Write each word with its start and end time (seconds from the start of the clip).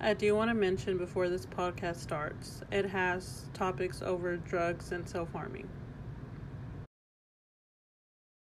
I 0.00 0.14
do 0.14 0.36
want 0.36 0.48
to 0.48 0.54
mention 0.54 0.96
before 0.96 1.28
this 1.28 1.44
podcast 1.44 1.96
starts, 1.96 2.62
it 2.70 2.86
has 2.86 3.46
topics 3.52 4.00
over 4.00 4.36
drugs 4.36 4.92
and 4.92 5.08
self 5.08 5.32
harming. 5.32 5.68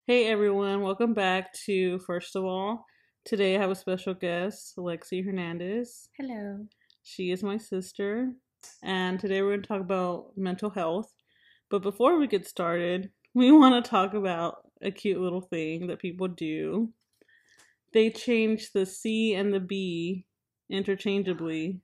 Hey 0.07 0.27
everyone, 0.27 0.83
welcome 0.83 1.15
back 1.15 1.55
to 1.65 1.99
First 2.01 2.37
of 2.37 2.45
All. 2.45 2.85
Today 3.25 3.57
I 3.57 3.61
have 3.61 3.71
a 3.71 3.75
special 3.75 4.13
guest, 4.13 4.75
Lexi 4.77 5.25
Hernandez. 5.25 6.11
Hello. 6.19 6.67
She 7.05 7.31
is 7.31 7.43
my 7.43 7.57
sister, 7.57 8.33
and 8.83 9.19
today 9.19 9.41
we're 9.41 9.53
going 9.53 9.63
to 9.63 9.69
talk 9.69 9.81
about 9.81 10.33
mental 10.37 10.69
health. 10.69 11.11
But 11.71 11.81
before 11.81 12.19
we 12.19 12.27
get 12.27 12.47
started, 12.47 13.13
we 13.35 13.51
want 13.59 13.83
to 13.83 13.91
talk 13.91 14.13
about 14.13 14.57
a 14.83 14.91
cute 14.91 15.19
little 15.19 15.41
thing 15.41 15.87
that 15.87 16.01
people 16.01 16.29
do. 16.29 16.93
They 17.95 18.11
change 18.11 18.73
the 18.75 18.85
C 18.85 19.35
and 19.35 19.55
the 19.55 19.61
B 19.61 20.27
interchangeably. 20.71 21.81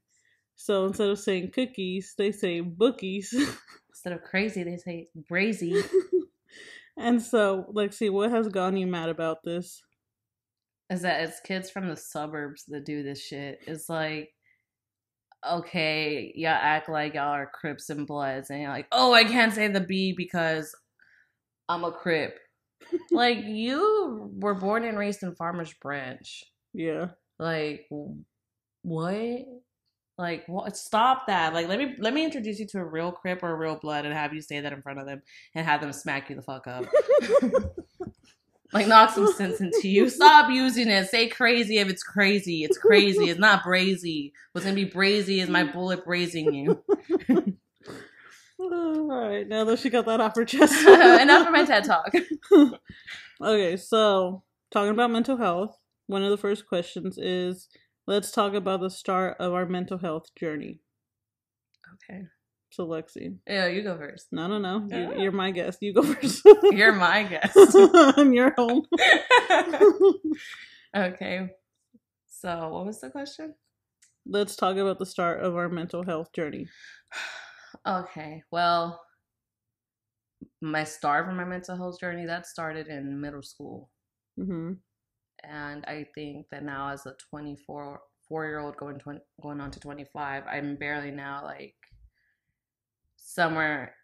So 0.57 0.87
instead 0.87 1.11
of 1.11 1.19
saying 1.19 1.51
cookies, 1.53 2.15
they 2.17 2.33
say 2.33 2.61
bookies. 2.61 3.33
Instead 3.91 4.12
of 4.15 4.23
crazy, 4.23 4.62
they 4.62 4.77
say 4.79 5.09
brazy. 5.31 5.83
and 6.97 7.21
so, 7.23 7.67
Lexi, 7.75 8.11
what 8.11 8.31
has 8.31 8.49
gotten 8.49 8.79
you 8.79 8.87
mad 8.87 9.09
about 9.09 9.39
this? 9.45 9.83
Is 10.89 11.03
that 11.03 11.23
it's 11.23 11.41
kids 11.41 11.71
from 11.71 11.89
the 11.89 11.97
suburbs 11.97 12.65
that 12.69 12.85
do 12.85 13.03
this 13.03 13.23
shit. 13.23 13.59
It's 13.67 13.89
like, 13.89 14.31
okay, 15.47 16.33
y'all 16.34 16.51
act 16.51 16.89
like 16.89 17.15
y'all 17.15 17.33
are 17.33 17.51
Crips 17.53 17.91
and 17.91 18.07
Bloods, 18.07 18.51
and 18.51 18.61
you're 18.61 18.71
like, 18.71 18.87
oh, 18.93 19.12
I 19.12 19.25
can't 19.25 19.53
say 19.53 19.69
the 19.69 19.81
B 19.81 20.15
because 20.17 20.75
I'm 21.69 21.84
a 21.84 21.93
Crip. 21.93 22.39
like, 23.11 23.39
you 23.45 24.31
were 24.34 24.55
born 24.55 24.84
and 24.84 24.98
raised 24.98 25.23
in 25.23 25.34
Farmers 25.34 25.75
Branch. 25.81 26.45
Yeah. 26.73 27.09
Like, 27.39 27.89
what? 28.87 29.47
Like, 30.17 30.47
what? 30.47 30.77
Stop 30.77 31.27
that! 31.27 31.53
Like, 31.53 31.69
let 31.69 31.79
me 31.79 31.97
let 31.98 32.15
me 32.15 32.25
introduce 32.25 32.59
you 32.59 32.67
to 32.69 32.79
a 32.79 32.84
real 32.84 33.12
Crip 33.12 33.43
or 33.43 33.51
a 33.51 33.56
real 33.56 33.77
Blood, 33.77 34.06
and 34.06 34.15
have 34.15 34.33
you 34.33 34.41
say 34.41 34.61
that 34.61 34.73
in 34.73 34.81
front 34.81 35.01
of 35.01 35.06
them, 35.06 35.20
and 35.55 35.67
have 35.67 35.81
them 35.81 35.93
smack 35.93 36.31
you 36.31 36.37
the 36.37 36.43
fuck 36.43 36.67
up. 36.67 36.87
like, 38.73 38.87
knock 38.87 39.11
some 39.11 39.31
sense 39.33 39.61
into 39.61 39.89
you. 39.89 40.09
Stop 40.09 40.51
using 40.51 40.89
it. 40.89 41.09
Say 41.09 41.28
crazy 41.28 41.78
if 41.78 41.89
it's 41.89 42.05
crazy. 42.05 42.65
It's 42.65 42.78
crazy. 42.78 43.28
It's 43.28 43.41
not 43.41 43.65
brazy. 43.65 44.33
What's 44.53 44.65
gonna 44.65 44.77
be 44.77 44.89
brazy 44.89 45.43
is 45.43 45.50
my 45.50 45.65
bullet 45.65 46.06
brazing 46.06 46.55
you. 46.55 46.83
All 48.59 49.09
right, 49.09 49.47
now 49.47 49.65
that 49.65 49.81
she 49.81 49.91
got 49.91 50.06
that 50.06 50.21
off 50.21 50.37
her 50.37 50.45
chest. 50.45 50.87
Enough 50.87 51.45
for 51.45 51.53
my 51.53 51.65
TED 51.65 51.84
talk. 51.84 52.12
okay, 53.43 53.77
so 53.77 54.45
talking 54.71 54.93
about 54.93 55.11
mental 55.11 55.37
health, 55.37 55.77
one 56.06 56.23
of 56.23 56.31
the 56.31 56.39
first 56.39 56.67
questions 56.67 57.19
is 57.19 57.69
let's 58.07 58.31
talk 58.31 58.55
about 58.55 58.81
the 58.81 58.91
start 58.91 59.37
of 59.39 59.53
our 59.53 59.67
mental 59.67 59.99
health 59.99 60.27
journey. 60.39 60.81
Okay. 61.95 62.23
So 62.71 62.87
Lexi. 62.87 63.37
Yeah, 63.47 63.69
you 63.69 63.83
go 63.83 63.97
first. 63.97 64.29
No, 64.33 64.47
no, 64.47 64.59
no. 64.59 64.87
You, 64.91 65.23
you're 65.23 65.33
my 65.33 65.51
guest. 65.51 65.79
You 65.81 65.95
go 65.95 66.03
first. 66.15 66.43
you're 66.65 66.93
my 66.93 67.23
guest. 67.23 67.57
I'm 68.17 68.33
your 68.33 68.53
home. 68.57 68.83
okay. 70.97 71.49
So, 72.27 72.69
what 72.69 72.87
was 72.87 73.01
the 73.01 73.11
question? 73.11 73.55
Let's 74.27 74.57
talk 74.57 74.77
about 74.77 74.99
the 74.99 75.07
start 75.07 75.41
of 75.41 75.57
our 75.57 75.69
mental 75.69 76.05
health 76.05 76.33
journey. 76.33 76.67
Okay. 77.87 78.43
Well, 78.51 79.01
my 80.61 80.83
start 80.83 81.27
for 81.27 81.33
my 81.33 81.45
mental 81.45 81.77
health 81.77 82.01
journey 82.01 82.27
that 82.27 82.47
started 82.47 82.89
in 82.89 83.21
middle 83.21 83.43
school. 83.43 83.91
Mm-hmm. 84.41 84.73
And 85.50 85.84
I 85.86 86.06
think 86.14 86.47
that 86.50 86.64
now, 86.64 86.91
as 86.91 87.06
a 87.06 87.14
24 87.30 88.00
four 88.28 88.44
year 88.44 88.58
old 88.58 88.77
going 88.77 88.98
20, 88.98 89.20
going 89.42 89.61
on 89.61 89.70
to 89.70 89.80
25, 89.80 90.44
I'm 90.50 90.77
barely 90.77 91.11
now 91.11 91.42
like 91.44 91.75
somewhere 93.16 93.94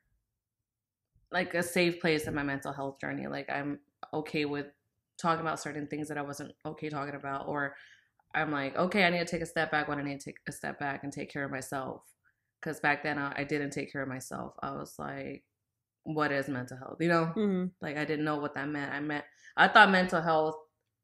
like 1.33 1.55
a 1.55 1.63
safe 1.63 2.01
place 2.01 2.27
in 2.27 2.35
my 2.35 2.43
mental 2.43 2.73
health 2.73 3.01
journey. 3.01 3.27
Like 3.27 3.49
I'm 3.51 3.81
okay 4.13 4.45
with 4.45 4.67
talking 5.19 5.41
about 5.41 5.61
certain 5.61 5.87
things 5.87 6.09
that 6.09 6.19
I 6.19 6.23
wasn't 6.23 6.53
okay 6.67 6.89
talking 6.89 7.15
about, 7.15 7.49
or 7.49 7.75
I'm 8.35 8.53
like, 8.53 8.77
okay, 8.77 9.05
I 9.05 9.11
need 9.11 9.19
to 9.19 9.25
take 9.25 9.43
a 9.43 9.47
step 9.47 9.71
back 9.71 9.89
when 9.89 9.99
I 9.99 10.03
need 10.03 10.21
to 10.21 10.25
take 10.25 10.39
a 10.49 10.53
step 10.53 10.79
back 10.79 11.05
and 11.05 11.13
take 11.13 11.33
care 11.33 11.45
of 11.45 11.51
myself. 11.51 12.03
Because 12.61 12.81
back 12.81 13.03
then 13.03 13.19
I, 13.19 13.33
I, 13.39 13.45
didn't 13.45 13.71
take 13.71 13.93
care 13.93 14.03
of 14.03 14.09
myself. 14.09 14.55
I 14.63 14.71
was 14.71 14.95
like, 14.97 15.43
what 16.05 16.31
is 16.31 16.49
mental 16.49 16.77
health? 16.77 16.99
You 17.01 17.09
know, 17.09 17.33
mm-hmm. 17.37 17.65
like 17.81 17.97
I 17.97 18.05
didn't 18.05 18.25
know 18.25 18.39
what 18.39 18.55
that 18.55 18.69
meant. 18.69 18.93
I 18.93 19.01
meant 19.01 19.25
I 19.57 19.69
thought 19.69 19.91
mental 19.91 20.23
health 20.23 20.55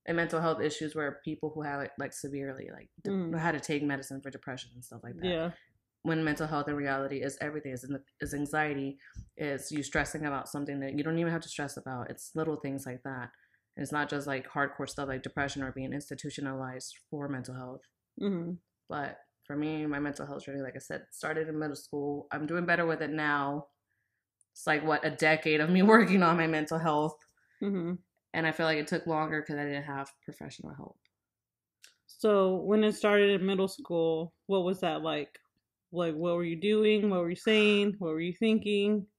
and 0.08 0.16
mental 0.16 0.40
health 0.40 0.60
issues 0.60 0.96
where 0.96 1.20
people 1.24 1.52
who 1.54 1.62
have 1.62 1.80
it 1.82 1.92
like 1.98 2.12
severely 2.12 2.68
like 2.72 2.88
de- 3.04 3.10
Mm. 3.10 3.38
had 3.38 3.52
to 3.52 3.60
take 3.60 3.82
medicine 3.84 4.20
for 4.20 4.30
depression 4.30 4.70
and 4.74 4.84
stuff 4.84 5.02
like 5.04 5.14
that. 5.20 5.24
Yeah. 5.26 5.50
When 6.02 6.24
mental 6.24 6.46
health 6.46 6.66
in 6.68 6.74
reality 6.74 7.18
is 7.22 7.36
everything 7.40 7.72
is 7.72 7.84
is 8.20 8.32
anxiety, 8.34 8.98
is 9.36 9.70
you 9.70 9.82
stressing 9.82 10.24
about 10.24 10.48
something 10.48 10.80
that 10.80 10.94
you 10.96 11.04
don't 11.04 11.18
even 11.18 11.32
have 11.32 11.42
to 11.42 11.48
stress 11.48 11.76
about. 11.76 12.10
It's 12.10 12.30
little 12.34 12.56
things 12.56 12.86
like 12.86 13.02
that. 13.04 13.30
And 13.76 13.82
it's 13.84 13.92
not 13.92 14.08
just 14.08 14.26
like 14.26 14.48
hardcore 14.48 14.88
stuff 14.88 15.08
like 15.08 15.22
depression 15.22 15.62
or 15.62 15.70
being 15.72 15.92
institutionalized 15.92 16.96
for 17.10 17.28
mental 17.28 17.54
health. 17.54 17.82
Mm-hmm. 18.20 18.52
But 18.88 19.18
for 19.46 19.56
me, 19.56 19.86
my 19.86 19.98
mental 19.98 20.26
health 20.26 20.44
journey, 20.44 20.62
like 20.62 20.76
I 20.76 20.80
said, 20.80 21.02
started 21.10 21.48
in 21.48 21.58
middle 21.58 21.76
school. 21.76 22.26
I'm 22.32 22.46
doing 22.46 22.64
better 22.66 22.86
with 22.86 23.02
it 23.02 23.10
now. 23.10 23.66
It's 24.52 24.66
like 24.66 24.84
what 24.84 25.04
a 25.04 25.10
decade 25.10 25.60
of 25.60 25.68
me 25.70 25.82
working 25.94 26.22
on 26.22 26.36
my 26.36 26.46
mental 26.46 26.78
health. 26.78 27.16
Mm-hmm. 27.62 27.94
And 28.34 28.46
I 28.46 28.52
feel 28.52 28.66
like 28.66 28.78
it 28.78 28.86
took 28.86 29.06
longer 29.06 29.40
because 29.40 29.58
I 29.58 29.64
didn't 29.64 29.84
have 29.84 30.12
professional 30.24 30.74
help. 30.74 30.98
So 32.06 32.56
when 32.56 32.84
it 32.84 32.94
started 32.94 33.40
in 33.40 33.46
middle 33.46 33.68
school, 33.68 34.32
what 34.46 34.64
was 34.64 34.80
that 34.80 35.02
like? 35.02 35.38
Like, 35.92 36.14
what 36.14 36.34
were 36.34 36.44
you 36.44 36.60
doing? 36.60 37.08
What 37.08 37.20
were 37.20 37.30
you 37.30 37.36
saying? 37.36 37.94
What 37.98 38.10
were 38.10 38.20
you 38.20 38.34
thinking? 38.34 39.06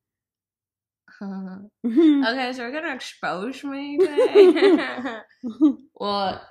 okay, 1.21 2.53
so 2.53 2.59
we're 2.59 2.71
gonna 2.71 2.93
expose 2.93 3.63
me 3.63 3.97
well, 5.95 6.41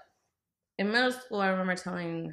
in 0.78 0.90
middle 0.90 1.12
school, 1.12 1.40
I 1.40 1.48
remember 1.48 1.76
telling 1.76 2.32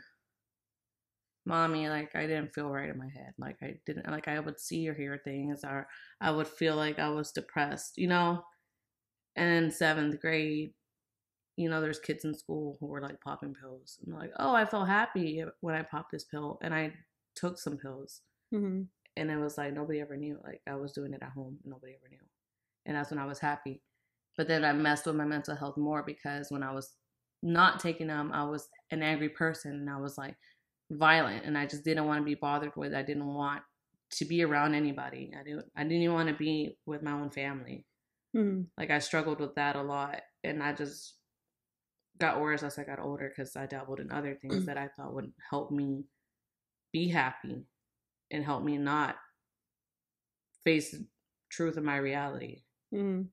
mommy 1.45 1.87
like 1.89 2.15
I 2.15 2.21
didn't 2.21 2.53
feel 2.53 2.69
right 2.69 2.89
in 2.89 2.97
my 2.97 3.09
head. 3.13 3.33
Like 3.37 3.57
I 3.61 3.75
didn't 3.85 4.09
like 4.09 4.27
I 4.27 4.39
would 4.39 4.59
see 4.59 4.87
or 4.89 4.93
hear 4.93 5.19
things, 5.23 5.63
or 5.63 5.87
I 6.19 6.31
would 6.31 6.47
feel 6.47 6.75
like 6.75 6.99
I 6.99 7.09
was 7.09 7.31
depressed, 7.31 7.97
you 7.97 8.07
know. 8.07 8.43
And 9.35 9.50
in 9.66 9.72
seventh 9.72 10.19
grade, 10.22 10.72
you 11.57 11.69
know, 11.69 11.81
there's 11.81 12.00
kids 12.00 12.25
in 12.25 12.34
school 12.34 12.78
who 12.79 12.88
were 12.88 13.01
like 13.01 13.22
popping 13.22 13.53
pills, 13.53 14.00
and 14.06 14.16
like, 14.16 14.31
oh, 14.40 14.53
I 14.53 14.66
felt 14.66 14.88
happy 14.88 15.44
when 15.62 15.75
I 15.75 15.84
popped 15.84 16.12
this 16.12 16.25
pill, 16.25 16.59
and 16.62 16.73
I 16.73 16.94
took 17.35 17.59
some 17.59 17.78
pills. 17.78 18.22
Mm-hmm. 18.53 18.84
And 19.18 19.31
it 19.31 19.38
was 19.38 19.57
like 19.57 19.73
nobody 19.73 20.01
ever 20.01 20.18
knew. 20.18 20.40
Like 20.44 20.62
I 20.68 20.75
was 20.75 20.91
doing 20.91 21.13
it 21.13 21.23
at 21.23 21.31
home, 21.31 21.57
nobody 21.63 21.94
ever 21.94 22.09
knew. 22.09 22.19
And 22.85 22.97
that's 22.97 23.12
when 23.12 23.19
I 23.19 23.25
was 23.25 23.40
happy. 23.40 23.81
But 24.38 24.47
then 24.47 24.66
I 24.66 24.73
messed 24.73 25.06
with 25.06 25.16
my 25.16 25.25
mental 25.25 25.56
health 25.56 25.78
more 25.78 26.03
because 26.03 26.52
when 26.52 26.63
I 26.63 26.73
was 26.73 26.94
not 27.41 27.79
taking 27.79 28.07
them, 28.07 28.31
I 28.34 28.44
was 28.44 28.67
an 28.91 29.02
angry 29.02 29.29
person 29.29 29.72
and 29.72 29.90
I 29.90 29.97
was 29.97 30.17
like 30.17 30.35
violent 30.91 31.46
and 31.46 31.57
I 31.57 31.66
just 31.66 31.85
didn't 31.85 32.06
want 32.06 32.19
to 32.19 32.25
be 32.25 32.35
bothered 32.35 32.75
with. 32.75 32.94
I 32.94 33.03
didn't 33.03 33.34
want 33.34 33.62
to 34.12 34.25
be 34.25 34.44
around 34.44 34.75
anybody. 34.75 35.31
I 35.40 35.44
didn't 35.44 35.66
I 35.75 35.84
didn't 35.84 36.02
even 36.02 36.16
want 36.16 36.29
to 36.29 36.35
be 36.35 36.78
with 36.85 37.02
my 37.02 37.12
own 37.12 37.29
family. 37.29 37.85
Mm-hmm. 38.35 38.63
Like 38.78 38.91
I 38.91 39.00
struggled 39.00 39.40
with 39.40 39.56
that 39.56 39.75
a 39.75 39.81
lot 39.81 40.22
and 40.44 40.62
I 40.62 40.73
just 40.73 41.16
got 42.19 42.40
worse 42.40 42.63
as 42.63 42.78
I 42.78 42.84
got 42.84 43.00
older 43.00 43.29
because 43.29 43.56
I 43.56 43.66
dabbled 43.66 44.00
in 44.00 44.12
other 44.12 44.35
things 44.35 44.66
that 44.66 44.78
I 44.78 44.90
thought 44.96 45.13
would 45.13 45.31
help 45.50 45.72
me 45.72 46.03
be 46.91 47.09
happy 47.09 47.66
and 48.31 48.44
help 48.44 48.63
me 48.63 48.78
not 48.78 49.16
face 50.63 50.91
the 50.91 51.06
truth 51.50 51.78
of 51.78 51.84
my 51.84 51.97
reality. 51.97 52.63
Mm-hmm. 52.94 53.23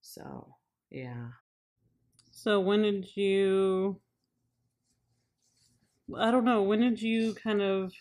So, 0.00 0.54
yeah. 0.90 1.28
So 2.30 2.60
when 2.60 2.82
did 2.82 3.16
you 3.16 4.00
I 6.18 6.30
don't 6.30 6.44
know, 6.44 6.62
when 6.62 6.80
did 6.80 7.00
you 7.00 7.34
kind 7.34 7.62
of 7.62 7.92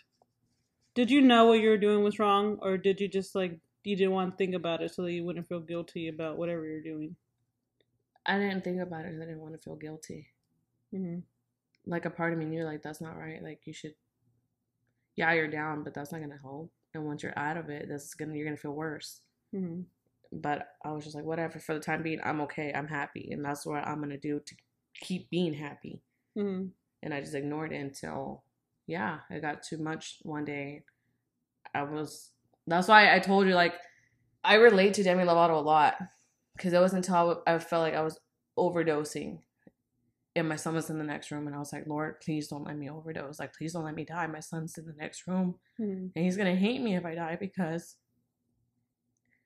did 0.96 1.10
you 1.10 1.22
know 1.22 1.46
what 1.46 1.60
you 1.62 1.70
were 1.70 1.78
doing 1.78 2.04
was 2.04 2.20
wrong 2.20 2.58
or 2.62 2.78
did 2.78 3.00
you 3.00 3.08
just 3.08 3.36
like 3.36 3.60
you 3.84 3.96
didn't 3.96 4.14
want 4.14 4.32
to 4.32 4.38
think 4.38 4.56
about 4.56 4.82
it 4.82 4.94
so 4.94 5.04
that 5.04 5.12
you 5.12 5.24
wouldn't 5.24 5.48
feel 5.48 5.60
guilty 5.60 6.08
about 6.08 6.38
whatever 6.38 6.66
you're 6.66 6.82
doing? 6.82 7.16
I 8.26 8.38
didn't 8.38 8.64
think 8.64 8.80
about 8.80 9.06
it. 9.06 9.16
I 9.16 9.26
didn't 9.26 9.40
want 9.40 9.54
to 9.54 9.60
feel 9.60 9.76
guilty. 9.76 10.28
Mm-hmm. 10.94 11.20
Like 11.88 12.06
a 12.06 12.12
part 12.12 12.34
of 12.34 12.40
me 12.40 12.46
knew, 12.46 12.64
like 12.64 12.84
that's 12.84 13.02
not 13.02 13.18
right. 13.18 13.42
Like 13.42 13.62
you 13.66 13.74
should, 13.74 13.96
yeah, 15.16 15.34
you're 15.34 15.48
down, 15.48 15.84
but 15.84 15.94
that's 15.94 16.12
not 16.12 16.22
gonna 16.22 16.38
help. 16.42 16.72
And 16.94 17.06
once 17.06 17.24
you're 17.24 17.38
out 17.38 17.58
of 17.58 17.70
it, 17.70 17.88
that's 17.90 18.14
gonna 18.14 18.36
you're 18.36 18.46
gonna 18.46 18.58
feel 18.58 18.74
worse. 18.74 19.22
Mm-hmm. 19.56 19.82
But 20.34 20.68
I 20.86 20.92
was 20.92 21.04
just 21.04 21.16
like, 21.16 21.26
whatever. 21.26 21.60
For 21.60 21.74
the 21.74 21.80
time 21.80 22.04
being, 22.04 22.20
I'm 22.24 22.42
okay. 22.42 22.72
I'm 22.74 22.88
happy, 22.88 23.30
and 23.32 23.44
that's 23.44 23.66
what 23.66 23.86
I'm 23.88 24.00
gonna 24.00 24.18
do 24.18 24.40
to 24.40 24.56
keep 25.02 25.30
being 25.30 25.54
happy. 25.54 26.02
Mm-hmm. 26.38 26.68
And 27.04 27.14
I 27.14 27.20
just 27.20 27.34
ignored 27.34 27.74
it 27.74 27.78
until, 27.78 28.44
yeah, 28.86 29.20
it 29.32 29.42
got 29.42 29.64
too 29.64 29.80
much 29.80 30.20
one 30.22 30.46
day. 30.46 30.84
I 31.74 31.82
was. 31.82 32.30
That's 32.68 32.88
why 32.88 33.14
I 33.14 33.20
told 33.20 33.48
you, 33.48 33.54
like, 33.56 33.74
I 34.44 34.56
relate 34.56 34.94
to 34.96 35.04
Demi 35.04 35.24
Lovato 35.24 35.56
a 35.58 35.60
lot 35.62 35.96
because 36.56 36.74
it 36.74 36.80
wasn't 36.80 37.06
until 37.08 37.42
I, 37.48 37.56
I 37.56 37.60
felt 37.60 37.84
like 37.84 37.94
I 37.96 38.02
was 38.02 38.20
overdosing 38.58 39.40
and 40.36 40.48
my 40.48 40.56
son 40.56 40.76
was 40.76 40.90
in 40.90 40.98
the 40.98 41.04
next 41.04 41.32
room 41.32 41.48
and 41.48 41.56
i 41.56 41.60
was 41.60 41.72
like 41.74 41.88
lord 41.88 42.20
please 42.22 42.48
don't 42.50 42.66
let 42.66 42.78
me 42.78 42.90
overdose 42.90 43.40
like 43.40 43.54
please 43.54 43.74
don't 43.74 43.84
let 43.86 43.96
me 43.96 44.04
die 44.06 44.28
my 44.28 44.40
son's 44.40 44.78
in 44.78 44.86
the 44.86 44.94
next 44.94 45.26
room 45.28 45.56
Mm-hmm. 45.80 46.08
and 46.16 46.26
he's 46.26 46.38
gonna 46.38 46.56
hate 46.56 46.82
me 46.82 46.96
if 46.96 47.06
i 47.06 47.16
die 47.16 47.38
because 47.40 47.96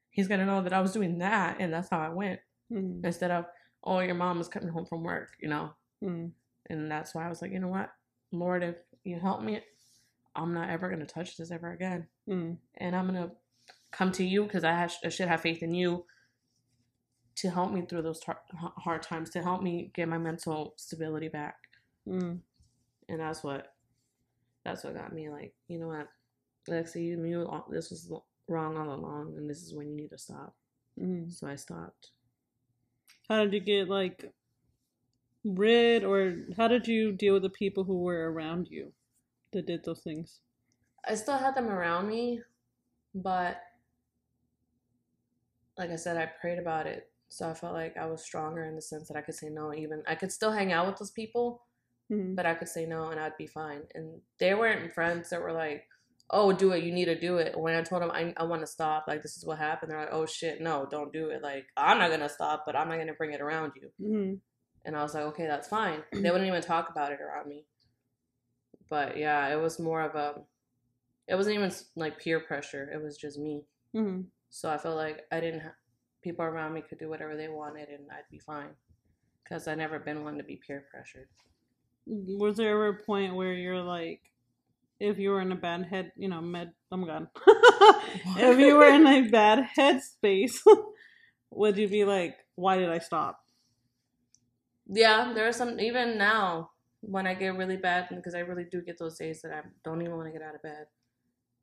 he's 0.10 0.28
gonna 0.28 0.46
know 0.46 0.62
that 0.62 0.74
i 0.74 0.82
was 0.82 0.92
doing 0.92 1.20
that 1.20 1.58
and 1.60 1.72
that's 1.74 1.90
how 1.90 2.00
i 2.00 2.10
went 2.10 2.40
Mm-hmm. 2.74 3.06
instead 3.06 3.30
of 3.30 3.46
oh 3.84 4.00
your 4.00 4.16
mom 4.16 4.42
is 4.42 4.48
coming 4.48 4.70
home 4.70 4.86
from 4.88 5.04
work 5.04 5.30
you 5.40 5.48
know 5.50 5.70
Mm-hmm. 6.04 6.28
and 6.72 6.92
that's 6.92 7.14
why 7.14 7.26
i 7.26 7.30
was 7.30 7.42
like 7.42 7.52
you 7.52 7.60
know 7.60 7.68
what 7.68 7.92
lord 8.32 8.64
if 8.64 8.76
you 9.04 9.20
help 9.20 9.42
me 9.44 9.62
i'm 10.36 10.54
not 10.54 10.70
ever 10.70 10.90
gonna 10.90 11.06
touch 11.06 11.38
this 11.38 11.52
ever 11.52 11.72
again 11.72 12.08
Mm-hmm. 12.30 12.54
and 12.78 12.96
i'm 12.96 13.06
gonna 13.08 13.32
come 13.92 14.12
to 14.14 14.24
you 14.26 14.44
because 14.44 14.64
I, 14.66 14.74
have, 14.74 14.94
I 15.06 15.10
should 15.10 15.28
have 15.30 15.42
faith 15.42 15.64
in 15.64 15.74
you 15.74 16.06
to 17.38 17.50
help 17.50 17.72
me 17.72 17.82
through 17.88 18.02
those 18.02 18.20
tar- 18.20 18.42
hard 18.78 19.04
times 19.04 19.30
to 19.32 19.42
help 19.42 19.62
me 19.62 19.92
get 19.94 20.08
my 20.10 20.18
mental 20.18 20.74
stability 20.78 21.28
back 21.30 21.56
Mm-hmm. 22.08 22.36
and 23.10 23.20
that's 23.20 23.44
what 23.44 23.74
that's 24.64 24.84
what 24.84 24.96
got 24.96 25.14
me 25.14 25.30
like 25.30 25.54
you 25.68 25.80
know 25.80 25.88
what 25.88 26.08
lexi 26.70 27.04
you 27.06 27.18
knew 27.18 27.46
all, 27.48 27.66
this 27.70 27.90
was 27.90 28.12
wrong 28.48 28.78
all 28.78 28.94
along 28.94 29.34
and 29.38 29.50
this 29.50 29.62
is 29.62 29.74
when 29.74 29.88
you 29.90 29.96
need 29.96 30.10
to 30.10 30.18
stop 30.18 30.54
Mm-hmm. 31.02 31.30
so 31.30 31.48
i 31.48 31.56
stopped 31.56 32.12
How 33.30 33.44
did 33.44 33.54
you 33.54 33.60
get 33.60 33.90
like 33.90 34.32
rid, 35.44 36.04
or 36.04 36.36
how 36.58 36.68
did 36.68 36.88
you 36.88 37.12
deal 37.12 37.34
with 37.34 37.44
the 37.44 37.50
people 37.50 37.84
who 37.84 38.02
were 38.02 38.32
around 38.32 38.68
you 38.70 38.92
that 39.56 39.66
did 39.66 39.84
those 39.84 40.02
things? 40.02 40.40
i 41.08 41.16
still 41.16 41.38
had 41.38 41.56
them 41.56 41.68
around 41.68 42.08
me 42.08 42.42
but 43.14 43.62
like 45.78 45.90
i 45.90 45.96
said 45.96 46.18
i 46.18 46.26
prayed 46.26 46.60
about 46.60 46.88
it 46.88 47.10
so 47.30 47.50
i 47.50 47.54
felt 47.54 47.74
like 47.74 47.96
i 47.98 48.06
was 48.06 48.24
stronger 48.24 48.64
in 48.64 48.76
the 48.76 48.82
sense 48.82 49.08
that 49.08 49.18
i 49.18 49.22
could 49.22 49.36
say 49.36 49.50
no 49.50 49.74
even 49.74 50.04
i 50.08 50.16
could 50.16 50.32
still 50.32 50.52
hang 50.52 50.72
out 50.72 50.88
with 50.88 50.98
those 50.98 51.12
people 51.12 51.62
Mm-hmm. 52.12 52.36
but 52.36 52.46
I 52.46 52.54
could 52.54 52.68
say 52.68 52.86
no 52.86 53.10
and 53.10 53.20
I'd 53.20 53.36
be 53.36 53.48
fine. 53.48 53.82
And 53.96 54.22
they 54.40 54.54
weren't 54.54 54.94
friends 54.94 55.32
that 55.32 55.42
were 55.42 55.52
like, 55.52 55.88
oh, 56.30 56.54
do 56.54 56.72
it, 56.72 56.84
you 56.84 56.92
need 56.92 57.06
to 57.06 57.20
do 57.20 57.38
it. 57.38 57.58
When 57.58 57.74
I 57.74 57.82
told 57.82 58.04
them 58.04 58.12
I, 58.12 58.32
I 58.38 58.44
want 58.44 58.62
to 58.62 58.68
stop, 58.68 59.06
like, 59.08 59.24
this 59.24 59.38
is 59.38 59.44
what 59.44 59.58
happened, 59.58 59.92
they're 59.92 60.02
like, 60.02 60.10
oh 60.12 60.28
shit, 60.28 60.62
no, 60.62 60.88
don't 60.90 61.12
do 61.12 61.30
it. 61.30 61.42
Like, 61.42 61.66
I'm 61.76 61.98
not 61.98 62.10
going 62.10 62.20
to 62.20 62.30
stop, 62.30 62.62
but 62.64 62.76
I'm 62.76 62.90
not 62.90 62.98
going 62.98 63.08
to 63.08 63.14
bring 63.14 63.34
it 63.34 63.42
around 63.42 63.72
you. 63.76 63.90
Mm-hmm. 64.00 64.34
And 64.86 64.96
I 64.96 65.02
was 65.02 65.16
like, 65.16 65.24
okay, 65.24 65.48
that's 65.48 65.68
fine. 65.68 66.04
They 66.14 66.30
wouldn't 66.30 66.48
even 66.48 66.62
talk 66.62 66.90
about 66.92 67.12
it 67.12 67.20
around 67.22 67.48
me. 67.48 67.66
But 68.90 69.18
yeah, 69.18 69.48
it 69.54 69.62
was 69.62 69.80
more 69.80 70.02
of 70.02 70.16
a, 70.16 70.42
it 71.28 71.36
wasn't 71.36 71.56
even 71.56 71.72
like 71.96 72.20
peer 72.20 72.40
pressure, 72.40 72.90
it 72.94 73.02
was 73.02 73.18
just 73.18 73.40
me. 73.40 73.64
Mm-hmm. 73.96 74.22
So 74.50 74.70
I 74.70 74.78
felt 74.78 74.96
like 74.96 75.24
I 75.32 75.40
didn't, 75.40 75.62
ha- 75.62 75.76
people 76.22 76.46
around 76.46 76.74
me 76.74 76.82
could 76.82 77.00
do 77.00 77.10
whatever 77.10 77.36
they 77.36 77.48
wanted 77.48 77.90
and 77.90 78.06
I'd 78.12 78.30
be 78.30 78.40
fine. 78.40 78.70
Because 79.44 79.68
I've 79.68 79.78
never 79.78 80.00
been 80.00 80.24
one 80.24 80.38
to 80.38 80.44
be 80.44 80.60
peer 80.66 80.86
pressured. 80.90 81.28
Was 82.08 82.58
there 82.58 82.72
ever 82.72 82.88
a 82.90 83.04
point 83.04 83.36
where 83.36 83.54
you're 83.54 83.82
like, 83.82 84.22
if 85.00 85.18
you 85.20 85.32
were 85.32 85.42
in 85.42 85.52
a 85.52 85.56
bad 85.56 85.86
head, 85.86 86.12
you 86.16 86.28
know, 86.30 86.42
med, 86.42 86.72
I'm 86.92 87.06
god, 87.06 87.28
if 88.38 88.60
you 88.60 88.76
were 88.76 88.88
in 88.88 89.06
a 89.06 89.22
bad 89.30 89.68
headspace, 89.78 90.60
would 91.52 91.78
you 91.78 91.88
be 91.88 92.06
like, 92.06 92.38
why 92.56 92.78
did 92.78 92.90
I 92.90 93.00
stop? 93.00 93.40
Yeah, 94.88 95.34
there 95.34 95.48
are 95.48 95.54
some 95.54 95.80
even 95.80 96.18
now 96.18 96.72
when 97.08 97.28
I 97.28 97.34
get 97.34 97.56
really 97.56 97.78
bad 97.78 98.08
because 98.10 98.36
I 98.36 98.40
really 98.40 98.66
do 98.66 98.82
get 98.82 98.98
those 98.98 99.18
days 99.18 99.42
that 99.42 99.52
I 99.52 99.62
don't 99.84 100.02
even 100.02 100.16
want 100.16 100.28
to 100.28 100.32
get 100.32 100.48
out 100.48 100.56
of 100.56 100.62
bed. 100.62 100.88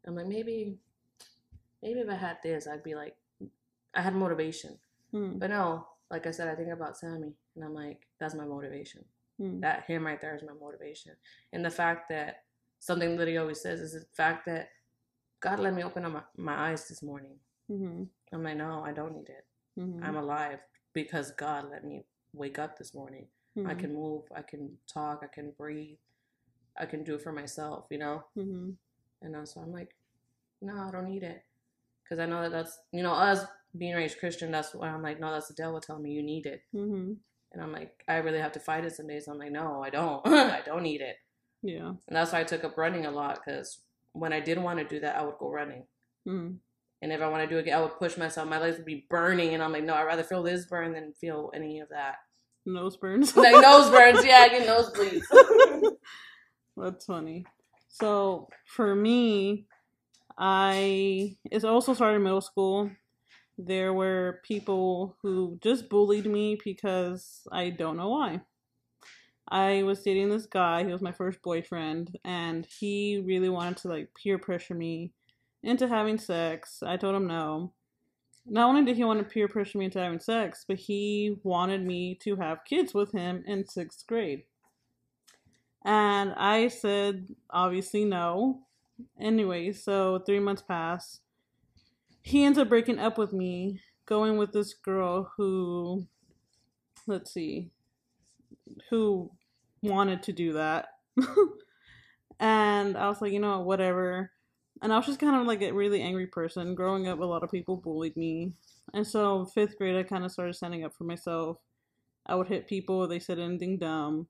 I'm 0.07 0.17
like 0.17 0.27
maybe, 0.27 0.77
maybe 1.83 2.01
if 2.01 2.09
I 2.09 2.15
had 2.15 2.39
this, 2.43 2.67
I'd 2.67 2.83
be 2.83 2.95
like, 2.95 3.15
I 3.95 4.01
had 4.01 4.15
motivation. 4.15 4.79
Mm-hmm. 5.15 5.39
But 5.39 5.51
no, 5.51 5.87
like 6.11 6.27
I 6.27 6.31
said, 6.31 6.49
I 6.49 6.55
think 6.55 6.71
about 6.71 6.97
Sammy, 6.97 7.35
and 7.55 7.65
I'm 7.65 7.75
like, 7.75 8.07
that's 8.19 8.35
my 8.35 8.45
motivation. 8.45 9.05
Mm-hmm. 9.41 9.61
That 9.61 9.85
him 9.85 10.07
right 10.07 10.21
there 10.21 10.35
is 10.35 10.43
my 10.43 10.55
motivation, 10.59 11.13
and 11.53 11.65
the 11.65 11.71
fact 11.71 12.09
that 12.11 12.45
something 12.79 13.17
that 13.17 13.29
he 13.29 13.37
always 13.37 13.61
says 13.61 13.81
is 13.81 13.93
the 13.93 14.05
fact 14.15 14.47
that 14.47 14.69
God 15.41 15.61
let 15.61 15.75
me 15.75 15.83
open 15.83 16.05
up 16.05 16.13
my, 16.13 16.23
my 16.37 16.71
eyes 16.71 16.89
this 16.89 17.03
morning. 17.03 17.37
Mm-hmm. 17.71 18.05
I'm 18.33 18.43
like, 18.43 18.57
no, 18.57 18.83
I 18.85 18.93
don't 18.93 19.15
need 19.15 19.29
it. 19.29 19.45
Mm-hmm. 19.79 20.05
I'm 20.05 20.17
alive 20.17 20.61
because 20.93 21.33
God 21.33 21.67
let 21.71 21.85
me 21.85 22.05
wake 22.33 22.59
up 22.59 22.79
this 22.79 22.95
morning. 22.95 23.27
I 23.67 23.75
can 23.75 23.95
move, 23.95 24.23
I 24.35 24.43
can 24.43 24.71
talk, 24.93 25.21
I 25.23 25.27
can 25.27 25.53
breathe, 25.59 25.99
I 26.79 26.87
can 26.87 27.05
do 27.05 27.15
it 27.15 27.23
for 27.23 27.33
myself, 27.33 27.87
you 27.91 27.99
know? 27.99 28.25
Mm-hmm. 28.37 28.71
And 29.23 29.49
so 29.49 29.61
I'm 29.61 29.73
like, 29.73 29.91
no, 30.61 30.75
I 30.75 30.91
don't 30.91 31.09
need 31.09 31.23
it. 31.23 31.43
Because 32.03 32.19
I 32.19 32.27
know 32.27 32.43
that 32.43 32.53
that's, 32.53 32.79
you 32.93 33.03
know, 33.03 33.13
us 33.13 33.45
being 33.77 33.95
raised 33.95 34.19
Christian, 34.19 34.51
that's 34.51 34.75
why 34.75 34.89
I'm 34.89 35.03
like, 35.03 35.21
no, 35.21 35.31
that's 35.31 35.49
the 35.49 35.55
devil 35.55 35.81
telling 35.81 36.03
me 36.03 36.13
you 36.13 36.23
need 36.23 36.47
it. 36.47 36.63
Mm-hmm. 36.75 37.13
And 37.53 37.63
I'm 37.63 37.73
like, 37.73 38.03
I 38.09 38.17
really 38.17 38.39
have 38.39 38.53
to 38.53 38.61
fight 38.61 38.85
it 38.85 38.95
some 38.95 39.07
days. 39.07 39.29
I'm 39.29 39.39
like, 39.39 39.53
no, 39.53 39.83
I 39.83 39.91
don't. 39.91 40.27
I 40.27 40.63
don't 40.65 40.83
need 40.83 41.03
it. 41.03 41.17
Yeah. 41.63 41.89
And 41.89 42.17
that's 42.17 42.33
why 42.33 42.41
I 42.41 42.45
took 42.45 42.65
up 42.65 42.77
running 42.77 43.07
a 43.07 43.11
lot 43.11 43.41
because 43.45 43.81
when 44.13 44.33
I 44.33 44.41
didn't 44.41 44.65
want 44.65 44.79
to 44.79 44.85
do 44.85 45.01
that, 45.01 45.17
I 45.17 45.23
would 45.23 45.39
go 45.39 45.51
running. 45.51 45.85
Mm-hmm. 46.27 46.55
And 47.03 47.13
if 47.13 47.21
I 47.21 47.29
want 47.29 47.43
to 47.43 47.49
do 47.49 47.59
it 47.59 47.63
again, 47.63 47.79
I 47.79 47.83
would 47.83 47.99
push 47.99 48.17
myself. 48.17 48.49
My 48.49 48.61
legs 48.61 48.77
would 48.77 48.87
be 48.87 49.07
burning. 49.11 49.55
And 49.55 49.63
I'm 49.63 49.73
like, 49.73 49.85
no, 49.85 49.95
I'd 49.95 50.05
rather 50.05 50.23
feel 50.23 50.43
this 50.43 50.67
burn 50.67 50.93
than 50.93 51.13
feel 51.13 51.51
any 51.55 51.81
of 51.81 51.89
that. 51.89 52.17
Nose 52.65 52.97
burns. 52.97 53.37
Like 53.37 53.61
nose 53.61 53.91
burns. 53.91 54.25
Yeah, 54.25 54.39
I 54.39 54.49
get 54.49 54.67
nosebleeds. 54.67 55.25
That's 56.77 57.05
funny. 57.05 57.45
So 57.89 58.49
for 58.67 58.95
me, 58.95 59.67
I 60.39 61.37
it 61.51 61.65
also 61.65 61.95
started 61.95 62.17
in 62.17 62.23
middle 62.23 62.41
school. 62.41 62.91
There 63.59 63.93
were 63.93 64.41
people 64.45 65.17
who 65.23 65.59
just 65.63 65.89
bullied 65.89 66.27
me 66.27 66.59
because 66.65 67.47
I 67.53 67.71
don't 67.71 67.97
know 67.97 68.09
why. 68.09 68.41
I 69.49 69.83
was 69.83 70.03
dating 70.03 70.31
this 70.31 70.47
guy, 70.47 70.85
he 70.85 70.93
was 70.93 71.03
my 71.03 71.13
first 71.13 71.43
boyfriend, 71.43 72.19
and 72.25 72.67
he 72.79 73.23
really 73.25 73.51
wanted 73.51 73.77
to 73.79 73.89
like 73.89 74.09
peer 74.15 74.39
pressure 74.39 74.75
me 74.75 75.13
into 75.63 75.87
having 75.89 76.17
sex. 76.19 76.83
I 76.83 76.97
told 76.97 77.15
him 77.15 77.27
no. 77.27 77.73
Not 78.47 78.69
only 78.69 78.85
did 78.85 78.97
he 78.97 79.05
want 79.05 79.21
to 79.21 79.25
peer 79.25 79.49
pressure 79.49 79.79
me 79.79 79.85
into 79.85 80.01
having 80.01 80.21
sex, 80.21 80.65
but 80.67 80.77
he 80.77 81.39
wanted 81.43 81.85
me 81.85 82.17
to 82.23 82.37
have 82.37 82.65
kids 82.65 82.93
with 82.93 83.13
him 83.13 83.45
in 83.47 83.67
sixth 83.67 84.07
grade. 84.07 84.43
And 85.85 86.33
I 86.37 86.69
said, 86.69 87.29
obviously, 87.51 88.05
no. 88.05 88.61
Anyway, 89.21 89.73
so 89.73 90.21
three 90.25 90.41
months 90.41 90.63
pass. 90.63 91.21
He 92.23 92.45
ends 92.45 92.59
up 92.59 92.69
breaking 92.69 92.99
up 92.99 93.19
with 93.19 93.33
me, 93.33 93.81
going 94.07 94.37
with 94.37 94.53
this 94.53 94.75
girl 94.75 95.33
who, 95.37 96.07
let's 97.07 97.33
see, 97.33 97.71
who 98.91 99.31
wanted 99.83 100.23
to 100.25 100.33
do 100.33 100.53
that. 100.53 100.89
and 102.41 102.97
I 102.97 103.09
was 103.09 103.21
like, 103.21 103.33
you 103.33 103.41
know 103.41 103.59
what, 103.59 103.67
whatever. 103.67 104.31
And 104.83 104.93
I 104.93 104.97
was 104.97 105.07
just 105.07 105.21
kind 105.21 105.37
of 105.37 105.47
like 105.47 105.63
a 105.63 105.73
really 105.73 106.03
angry 106.03 106.27
person. 106.27 106.75
Growing 106.75 107.07
up, 107.07 107.21
a 107.21 107.25
lot 107.25 107.45
of 107.45 107.51
people 107.51 107.77
bullied 107.77 108.17
me. 108.17 108.53
And 108.93 109.07
so, 109.07 109.47
fifth 109.47 109.79
grade, 109.79 109.97
I 109.97 110.03
kind 110.03 110.25
of 110.25 110.33
started 110.33 110.55
standing 110.55 110.85
up 110.85 110.93
for 110.95 111.05
myself. 111.05 111.59
I 112.27 112.35
would 112.35 112.49
hit 112.49 112.69
people, 112.69 113.05
if 113.05 113.11
they 113.11 113.21
said 113.21 113.39
anything 113.39 113.79
dumb 113.79 114.27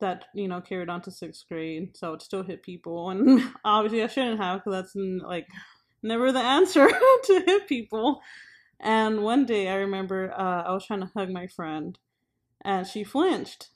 that 0.00 0.26
you 0.34 0.48
know 0.48 0.60
carried 0.60 0.88
on 0.88 1.00
to 1.02 1.10
sixth 1.10 1.44
grade 1.48 1.96
so 1.96 2.08
I 2.08 2.10
would 2.10 2.22
still 2.22 2.42
hit 2.42 2.62
people 2.62 3.10
and 3.10 3.40
obviously 3.64 4.02
i 4.02 4.06
shouldn't 4.06 4.40
have 4.40 4.60
because 4.60 4.72
that's 4.72 4.94
like 4.94 5.46
never 6.02 6.32
the 6.32 6.40
answer 6.40 6.88
to 7.24 7.42
hit 7.46 7.68
people 7.68 8.20
and 8.80 9.22
one 9.22 9.46
day 9.46 9.68
i 9.68 9.76
remember 9.76 10.32
uh, 10.36 10.62
i 10.62 10.72
was 10.72 10.84
trying 10.84 11.00
to 11.00 11.10
hug 11.16 11.30
my 11.30 11.46
friend 11.46 11.98
and 12.62 12.86
she 12.86 13.04
flinched 13.04 13.68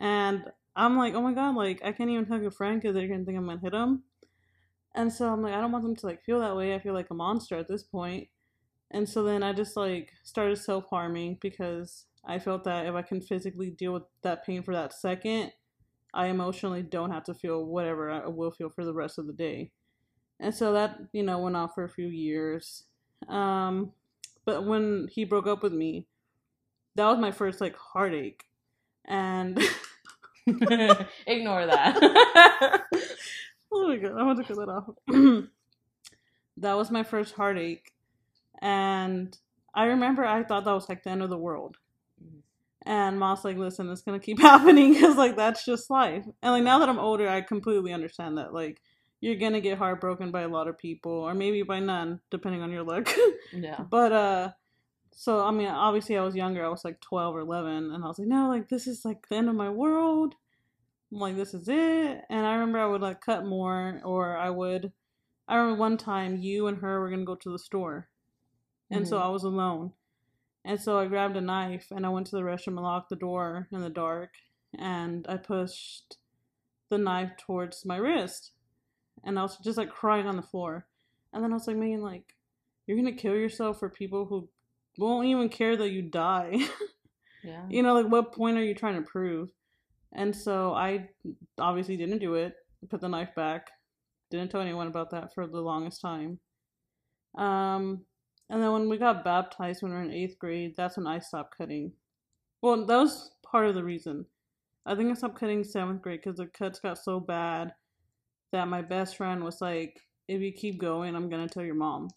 and 0.00 0.44
i'm 0.74 0.96
like 0.96 1.14
oh 1.14 1.20
my 1.20 1.32
god 1.32 1.54
like 1.54 1.80
i 1.84 1.92
can't 1.92 2.10
even 2.10 2.24
hug 2.24 2.44
a 2.44 2.50
friend 2.50 2.80
because 2.80 2.94
they're 2.94 3.08
gonna 3.08 3.24
think 3.24 3.38
i'm 3.38 3.46
gonna 3.46 3.60
hit 3.60 3.72
them 3.72 4.02
and 4.96 5.12
so 5.12 5.32
i'm 5.32 5.42
like 5.42 5.54
i 5.54 5.60
don't 5.60 5.72
want 5.72 5.84
them 5.84 5.96
to 5.96 6.06
like 6.06 6.22
feel 6.24 6.40
that 6.40 6.56
way 6.56 6.74
i 6.74 6.78
feel 6.80 6.94
like 6.94 7.10
a 7.10 7.14
monster 7.14 7.56
at 7.56 7.68
this 7.68 7.84
point 7.84 8.28
and 8.90 9.08
so 9.08 9.22
then 9.22 9.42
i 9.42 9.52
just 9.52 9.76
like 9.76 10.12
started 10.24 10.56
self-harming 10.58 11.38
because 11.40 12.06
i 12.24 12.38
felt 12.38 12.64
that 12.64 12.86
if 12.86 12.94
i 12.94 13.02
can 13.02 13.20
physically 13.20 13.70
deal 13.70 13.92
with 13.92 14.04
that 14.22 14.44
pain 14.44 14.62
for 14.62 14.74
that 14.74 14.92
second 14.92 15.52
I 16.14 16.28
emotionally 16.28 16.82
don't 16.82 17.10
have 17.10 17.24
to 17.24 17.34
feel 17.34 17.64
whatever 17.64 18.10
I 18.10 18.26
will 18.28 18.50
feel 18.50 18.70
for 18.70 18.84
the 18.84 18.94
rest 18.94 19.18
of 19.18 19.26
the 19.26 19.34
day. 19.34 19.70
And 20.40 20.54
so 20.54 20.72
that, 20.72 20.98
you 21.12 21.22
know, 21.22 21.38
went 21.38 21.56
on 21.56 21.68
for 21.70 21.84
a 21.84 21.88
few 21.88 22.08
years. 22.08 22.84
Um, 23.28 23.92
but 24.46 24.66
when 24.66 25.08
he 25.12 25.24
broke 25.24 25.46
up 25.46 25.62
with 25.62 25.74
me, 25.74 26.06
that 26.94 27.06
was 27.06 27.18
my 27.18 27.32
first 27.32 27.60
like 27.60 27.76
heartache. 27.76 28.44
And 29.06 29.62
Ignore 31.26 31.66
that. 31.66 32.82
oh 33.76 33.88
my 33.88 33.96
god, 33.96 34.18
I 34.18 34.22
want 34.24 34.38
to 34.38 34.44
cut 34.44 34.56
that 34.56 34.68
off. 34.68 34.88
that 36.58 36.76
was 36.76 36.90
my 36.90 37.02
first 37.02 37.34
heartache. 37.34 37.92
And 38.60 39.36
I 39.74 39.84
remember 39.84 40.24
I 40.24 40.42
thought 40.42 40.64
that 40.64 40.72
was 40.72 40.88
like 40.88 41.02
the 41.02 41.10
end 41.10 41.22
of 41.22 41.30
the 41.30 41.38
world. 41.38 41.76
And 42.84 43.18
Mom's 43.18 43.44
like, 43.44 43.56
listen, 43.56 43.90
it's 43.90 44.02
gonna 44.02 44.20
keep 44.20 44.40
happening 44.40 44.94
because 44.94 45.16
like 45.16 45.36
that's 45.36 45.64
just 45.64 45.90
life. 45.90 46.24
And 46.42 46.52
like 46.52 46.62
now 46.64 46.78
that 46.78 46.88
I'm 46.88 46.98
older, 46.98 47.28
I 47.28 47.40
completely 47.40 47.92
understand 47.92 48.38
that 48.38 48.54
like 48.54 48.80
you're 49.20 49.34
gonna 49.36 49.60
get 49.60 49.78
heartbroken 49.78 50.30
by 50.30 50.42
a 50.42 50.48
lot 50.48 50.68
of 50.68 50.78
people, 50.78 51.12
or 51.12 51.34
maybe 51.34 51.62
by 51.62 51.80
none, 51.80 52.20
depending 52.30 52.62
on 52.62 52.70
your 52.70 52.84
luck. 52.84 53.12
yeah. 53.52 53.80
but 53.90 54.12
uh, 54.12 54.50
so 55.12 55.44
I 55.44 55.50
mean, 55.50 55.66
obviously 55.66 56.16
I 56.16 56.22
was 56.22 56.36
younger. 56.36 56.64
I 56.64 56.68
was 56.68 56.84
like 56.84 57.00
twelve 57.00 57.34
or 57.34 57.40
eleven, 57.40 57.90
and 57.90 58.04
I 58.04 58.06
was 58.06 58.18
like, 58.18 58.28
no, 58.28 58.48
like 58.48 58.68
this 58.68 58.86
is 58.86 59.04
like 59.04 59.28
the 59.28 59.36
end 59.36 59.48
of 59.48 59.54
my 59.56 59.68
world. 59.68 60.36
I'm 61.16 61.20
like, 61.20 61.36
this 61.36 61.54
is 61.54 61.66
it. 61.66 62.24
And 62.28 62.46
I 62.46 62.54
remember 62.56 62.78
I 62.78 62.86
would 62.86 63.00
like 63.00 63.22
cut 63.22 63.46
more, 63.46 64.02
or 64.04 64.36
I 64.36 64.50
would. 64.50 64.92
I 65.48 65.56
remember 65.56 65.80
one 65.80 65.96
time 65.96 66.36
you 66.36 66.66
and 66.66 66.76
her 66.78 67.00
were 67.00 67.08
gonna 67.08 67.24
go 67.24 67.36
to 67.36 67.50
the 67.50 67.58
store, 67.58 68.10
and 68.90 69.08
so 69.08 69.16
Mhm. 69.16 69.22
I 69.22 69.28
was 69.28 69.42
alone, 69.44 69.92
and 70.64 70.78
so 70.78 70.98
I 70.98 71.06
grabbed 71.06 71.36
a 71.36 71.40
knife 71.40 71.90
and 71.90 72.04
I 72.04 72.10
went 72.10 72.26
to 72.28 72.36
the 72.36 72.42
restroom 72.42 72.76
and 72.76 72.82
locked 72.82 73.08
the 73.08 73.16
door 73.16 73.66
in 73.72 73.80
the 73.80 73.88
dark, 73.88 74.34
and 74.74 75.24
I 75.26 75.38
pushed 75.38 76.18
the 76.90 76.98
knife 76.98 77.36
towards 77.38 77.86
my 77.86 77.96
wrist, 77.96 78.52
and 79.24 79.38
I 79.38 79.42
was 79.42 79.56
just 79.58 79.78
like 79.78 79.88
crying 79.90 80.26
on 80.26 80.36
the 80.36 80.42
floor, 80.42 80.86
and 81.32 81.42
then 81.42 81.50
I 81.52 81.54
was 81.54 81.66
like, 81.66 81.76
man, 81.78 82.02
like, 82.02 82.36
you're 82.86 82.96
gonna 82.98 83.12
kill 83.12 83.36
yourself 83.36 83.78
for 83.78 83.88
people 83.88 84.26
who 84.26 84.50
won't 84.98 85.28
even 85.28 85.48
care 85.48 85.76
that 85.78 85.90
you 85.90 86.02
die. 86.02 86.58
Yeah. 87.42 87.64
you 87.68 87.82
know, 87.84 87.94
like 87.94 88.10
what 88.10 88.32
point 88.32 88.58
are 88.58 88.64
you 88.64 88.74
trying 88.74 88.96
to 88.96 89.08
prove? 89.08 89.50
And 90.14 90.34
so 90.34 90.72
I 90.74 91.08
obviously 91.58 91.96
didn't 91.96 92.18
do 92.18 92.34
it. 92.34 92.54
Put 92.88 93.00
the 93.00 93.08
knife 93.08 93.34
back. 93.34 93.70
Didn't 94.30 94.50
tell 94.50 94.60
anyone 94.60 94.86
about 94.86 95.10
that 95.10 95.34
for 95.34 95.46
the 95.46 95.60
longest 95.60 96.00
time. 96.00 96.38
Um, 97.36 98.04
and 98.48 98.62
then 98.62 98.72
when 98.72 98.88
we 98.88 98.98
got 98.98 99.24
baptized 99.24 99.82
when 99.82 99.92
we 99.92 99.98
were 99.98 100.04
in 100.04 100.12
eighth 100.12 100.38
grade, 100.38 100.74
that's 100.76 100.96
when 100.96 101.06
I 101.06 101.18
stopped 101.18 101.56
cutting. 101.56 101.92
Well, 102.62 102.86
that 102.86 102.96
was 102.96 103.30
part 103.44 103.66
of 103.66 103.74
the 103.74 103.84
reason. 103.84 104.26
I 104.86 104.94
think 104.94 105.10
I 105.10 105.14
stopped 105.14 105.38
cutting 105.38 105.64
seventh 105.64 106.02
grade 106.02 106.20
because 106.22 106.38
the 106.38 106.46
cuts 106.46 106.80
got 106.80 106.98
so 106.98 107.20
bad 107.20 107.72
that 108.52 108.68
my 108.68 108.82
best 108.82 109.16
friend 109.16 109.42
was 109.44 109.60
like, 109.60 110.00
"If 110.28 110.40
you 110.40 110.52
keep 110.52 110.78
going, 110.78 111.14
I'm 111.16 111.28
gonna 111.28 111.48
tell 111.48 111.64
your 111.64 111.74
mom," 111.74 112.08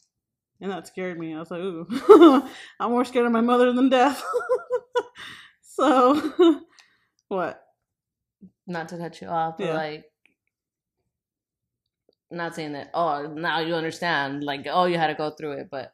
and 0.61 0.71
that 0.71 0.87
scared 0.87 1.19
me. 1.19 1.33
I 1.35 1.39
was 1.39 1.51
like, 1.51 1.61
"Ooh, 1.61 1.87
I'm 2.79 2.91
more 2.91 3.05
scared 3.05 3.25
of 3.25 3.31
my 3.31 3.41
mother 3.41 3.73
than 3.73 3.89
death." 3.89 4.23
so, 5.61 6.61
what? 7.27 7.63
Not 8.69 8.87
to 8.89 8.97
cut 8.97 9.19
you 9.19 9.27
off, 9.27 9.57
but 9.57 9.65
Yeah. 9.65 9.73
like, 9.73 10.05
not 12.31 12.55
saying 12.55 12.73
that. 12.73 12.91
Oh, 12.93 13.27
now 13.27 13.59
you 13.59 13.73
understand. 13.73 14.43
Like, 14.43 14.67
oh, 14.69 14.85
you 14.85 14.97
had 14.97 15.07
to 15.07 15.15
go 15.15 15.31
through 15.31 15.53
it, 15.53 15.67
but 15.71 15.93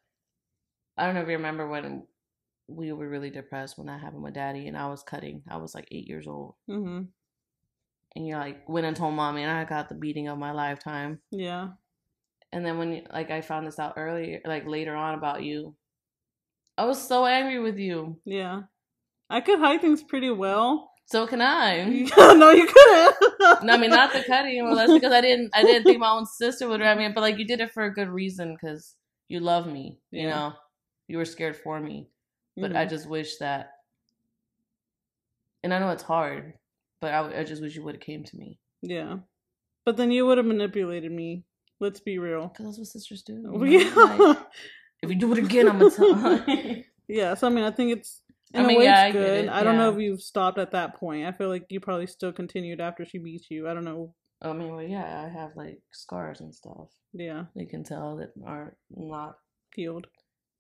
I 0.97 1.05
don't 1.05 1.15
know 1.15 1.21
if 1.21 1.27
you 1.27 1.33
remember 1.37 1.67
when 1.67 2.05
we 2.67 2.91
were 2.91 3.07
really 3.07 3.29
depressed 3.29 3.77
when 3.77 3.87
that 3.87 4.01
happened 4.01 4.23
with 4.23 4.33
Daddy, 4.33 4.67
and 4.67 4.77
I 4.77 4.87
was 4.89 5.03
cutting. 5.03 5.43
I 5.49 5.57
was 5.57 5.73
like 5.73 5.87
eight 5.91 6.07
years 6.07 6.27
old, 6.27 6.55
hmm 6.67 7.03
and 8.15 8.25
you 8.25 8.35
like 8.35 8.67
went 8.69 8.85
and 8.85 8.95
told 8.95 9.13
mommy, 9.13 9.41
and 9.43 9.51
I 9.51 9.65
got 9.65 9.89
the 9.89 9.95
beating 9.95 10.29
of 10.29 10.37
my 10.37 10.51
lifetime. 10.51 11.19
Yeah. 11.31 11.69
And 12.53 12.65
then 12.65 12.77
when 12.77 13.05
like 13.11 13.29
I 13.29 13.41
found 13.41 13.67
this 13.67 13.77
out 13.77 13.95
earlier, 13.97 14.39
like 14.45 14.65
later 14.65 14.95
on 14.95 15.15
about 15.15 15.43
you, 15.43 15.75
I 16.77 16.85
was 16.85 17.05
so 17.05 17.25
angry 17.25 17.59
with 17.59 17.77
you. 17.77 18.19
Yeah. 18.25 18.63
I 19.29 19.41
could 19.41 19.59
hide 19.59 19.81
things 19.81 20.01
pretty 20.01 20.29
well. 20.29 20.91
So 21.07 21.27
can 21.27 21.41
I. 21.41 21.83
no, 22.17 22.49
you 22.51 22.65
couldn't. 22.67 23.15
No, 23.63 23.73
I 23.73 23.77
mean 23.77 23.91
not 23.91 24.11
the 24.13 24.23
cutting. 24.23 24.63
Well, 24.65 24.75
that's 24.75 24.93
because 24.93 25.13
I 25.13 25.21
didn't. 25.21 25.51
I 25.53 25.63
didn't 25.63 25.83
think 25.85 25.99
my 25.99 26.09
own 26.09 26.25
sister 26.25 26.67
would. 26.67 26.81
I 26.81 26.95
mean, 26.95 27.13
but 27.13 27.21
like 27.21 27.37
you 27.37 27.45
did 27.45 27.61
it 27.61 27.71
for 27.71 27.83
a 27.83 27.93
good 27.93 28.09
reason 28.09 28.53
because 28.59 28.95
you 29.27 29.39
love 29.39 29.67
me. 29.67 29.99
You 30.11 30.23
Yeah. 30.23 30.29
know, 30.29 30.53
you 31.07 31.17
were 31.17 31.25
scared 31.25 31.55
for 31.55 31.79
me. 31.79 32.07
But 32.57 32.75
I 32.75 32.85
Mhm. 32.85 32.89
just 32.89 33.07
wish 33.09 33.37
that, 33.37 33.71
and 35.63 35.73
I 35.73 35.79
know 35.79 35.89
it's 35.89 36.03
hard, 36.03 36.53
but 37.01 37.13
I, 37.13 37.39
I 37.39 37.43
just 37.43 37.61
wish 37.61 37.75
you 37.75 37.83
would 37.83 37.95
have 37.95 38.01
came 38.01 38.23
to 38.23 38.37
me 38.37 38.59
yeah. 38.81 39.17
But 39.83 39.97
then 39.97 40.11
you 40.11 40.25
would 40.27 40.37
have 40.37 40.45
manipulated 40.47 41.11
me. 41.11 41.43
Let's 41.79 41.99
be 41.99 42.17
real. 42.19 42.47
because 42.47 42.65
that's 42.65 42.77
what 42.77 42.87
sisters 42.87 43.23
do. 43.23 43.33
you 43.33 43.41
know? 43.41 43.63
Yeah. 43.65 44.15
Like, 44.27 44.37
if 45.01 45.09
you 45.09 45.15
do 45.15 45.31
it 45.33 45.39
again, 45.39 45.67
I'm 45.69 45.79
gonna 45.79 45.91
tell. 45.91 46.45
yeah. 47.07 47.33
So 47.33 47.47
I 47.47 47.49
mean, 47.49 47.63
I 47.63 47.71
think 47.71 47.91
it's 47.97 48.21
I 48.59 48.67
mean, 48.67 48.75
a 48.77 48.79
way 48.79 48.83
yeah, 48.85 48.99
I 49.01 49.05
it's 49.07 49.13
get 49.13 49.19
good. 49.21 49.45
it, 49.45 49.49
I 49.49 49.63
don't 49.63 49.77
know 49.77 49.91
if 49.93 49.99
you've 49.99 50.21
stopped 50.21 50.57
at 50.57 50.71
that 50.71 50.95
point. 50.95 51.25
I 51.25 51.31
feel 51.31 51.49
like 51.49 51.65
you 51.69 51.79
probably 51.79 52.07
still 52.07 52.31
continued 52.31 52.79
after 52.81 53.05
she 53.05 53.17
beat 53.17 53.45
you. 53.49 53.67
I 53.67 53.73
don't 53.73 53.85
know. 53.85 54.13
I 54.41 54.53
mean, 54.53 54.71
well, 54.75 54.83
yeah, 54.83 55.23
I 55.25 55.29
have 55.29 55.55
like 55.55 55.79
scars 55.91 56.41
and 56.41 56.53
stuff. 56.53 56.89
Yeah, 57.13 57.45
You 57.55 57.67
can 57.67 57.83
tell 57.83 58.17
that 58.17 58.31
are 58.45 58.75
not. 58.89 59.37
healed. 59.75 60.07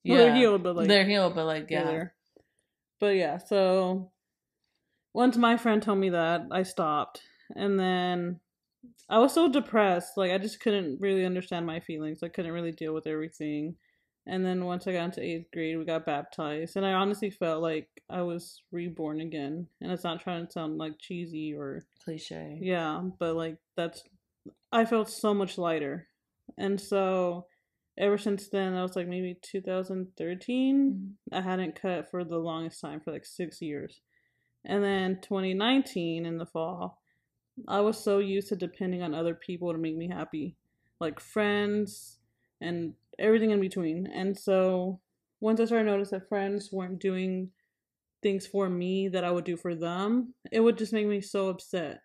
Yeah, 0.03 0.15
Well, 0.15 0.25
they're 0.25 0.35
healed, 0.35 0.63
but 0.63 0.75
like 0.75 0.87
they're 0.87 1.05
healed, 1.07 1.35
but 1.35 1.45
like 1.45 1.69
yeah, 1.69 1.83
there. 1.83 2.13
But 2.99 3.15
yeah, 3.15 3.37
so 3.37 4.11
once 5.13 5.37
my 5.37 5.57
friend 5.57 5.81
told 5.81 5.99
me 5.99 6.09
that, 6.11 6.41
I 6.51 6.63
stopped. 6.63 7.21
And 7.55 7.79
then 7.79 8.39
I 9.09 9.19
was 9.19 9.33
so 9.33 9.47
depressed. 9.49 10.17
Like, 10.17 10.31
I 10.31 10.37
just 10.37 10.59
couldn't 10.59 10.99
really 10.99 11.25
understand 11.25 11.65
my 11.65 11.79
feelings. 11.79 12.23
I 12.23 12.29
couldn't 12.29 12.51
really 12.53 12.71
deal 12.71 12.93
with 12.93 13.07
everything. 13.07 13.75
And 14.27 14.43
then 14.43 14.65
once 14.65 14.87
I 14.87 14.93
got 14.93 15.05
into 15.05 15.21
eighth 15.21 15.51
grade, 15.53 15.77
we 15.77 15.85
got 15.85 16.05
baptized. 16.05 16.75
And 16.75 16.85
I 16.85 16.93
honestly 16.93 17.29
felt 17.29 17.61
like 17.61 17.87
I 18.09 18.21
was 18.23 18.61
reborn 18.71 19.21
again. 19.21 19.67
And 19.81 19.91
it's 19.91 20.03
not 20.03 20.21
trying 20.21 20.45
to 20.45 20.51
sound 20.51 20.77
like 20.77 20.99
cheesy 20.99 21.53
or, 21.53 21.83
cliche. 22.03 22.57
yeah, 22.61 23.01
but 23.19 23.35
like 23.35 23.57
that's, 23.75 24.03
I 24.71 24.85
felt 24.85 25.09
so 25.09 25.33
much 25.33 25.57
lighter. 25.57 26.07
And 26.57 26.81
so 26.81 27.45
ever 27.97 28.17
since 28.17 28.49
then, 28.49 28.73
that 28.73 28.81
was 28.81 28.95
like 28.95 29.07
maybe 29.07 29.37
2013. 29.41 30.91
Mm-hmm. 30.91 31.37
I 31.37 31.41
hadn't 31.41 31.79
cut 31.79 32.09
for 32.09 32.23
the 32.23 32.37
longest 32.37 32.81
time 32.81 33.01
for 33.01 33.11
like 33.11 33.25
six 33.25 33.61
years. 33.61 34.01
And 34.65 34.83
then 34.83 35.19
2019 35.21 36.25
in 36.25 36.37
the 36.39 36.45
fall, 36.47 37.01
I 37.67 37.81
was 37.81 38.03
so 38.03 38.17
used 38.17 38.49
to 38.49 38.55
depending 38.55 39.03
on 39.03 39.13
other 39.13 39.35
people 39.35 39.71
to 39.71 39.77
make 39.77 39.95
me 39.95 40.09
happy, 40.09 40.55
like 40.99 41.19
friends 41.19 42.17
and 42.59 42.93
everything 43.19 43.51
in 43.51 43.59
between. 43.59 44.07
And 44.07 44.37
so 44.37 44.99
once 45.39 45.59
I 45.59 45.65
started 45.65 45.85
to 45.85 45.91
notice 45.91 46.11
that 46.11 46.27
friends 46.27 46.69
weren't 46.71 46.99
doing 46.99 47.51
things 48.21 48.47
for 48.47 48.69
me 48.69 49.07
that 49.09 49.23
I 49.23 49.31
would 49.31 49.45
do 49.45 49.57
for 49.57 49.75
them, 49.75 50.33
it 50.51 50.59
would 50.59 50.77
just 50.77 50.93
make 50.93 51.07
me 51.07 51.21
so 51.21 51.49
upset. 51.49 52.01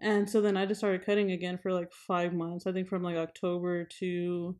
And 0.00 0.28
so 0.28 0.40
then 0.40 0.56
I 0.56 0.66
just 0.66 0.80
started 0.80 1.06
cutting 1.06 1.30
again 1.30 1.58
for 1.58 1.72
like 1.72 1.92
five 1.92 2.32
months. 2.32 2.66
I 2.66 2.72
think 2.72 2.88
from 2.88 3.02
like 3.02 3.16
October 3.16 3.84
to 4.00 4.56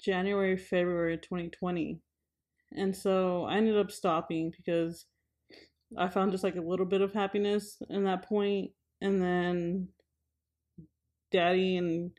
January, 0.00 0.56
February 0.56 1.18
2020. 1.18 2.00
And 2.76 2.94
so 2.96 3.44
I 3.44 3.56
ended 3.56 3.76
up 3.76 3.90
stopping 3.90 4.52
because 4.56 5.06
I 5.98 6.08
found 6.08 6.32
just 6.32 6.44
like 6.44 6.56
a 6.56 6.60
little 6.60 6.86
bit 6.86 7.00
of 7.00 7.12
happiness 7.12 7.78
in 7.90 8.04
that 8.04 8.28
point. 8.28 8.70
And 9.00 9.20
then 9.20 9.88
daddy 11.32 11.76
and 11.76 12.12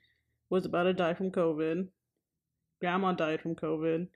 was 0.49 0.65
about 0.65 0.83
to 0.83 0.93
die 0.93 1.13
from 1.13 1.31
COVID. 1.31 1.87
Grandma 2.83 3.13
died 3.13 3.39
from 3.39 3.55
COVID. 3.55 4.07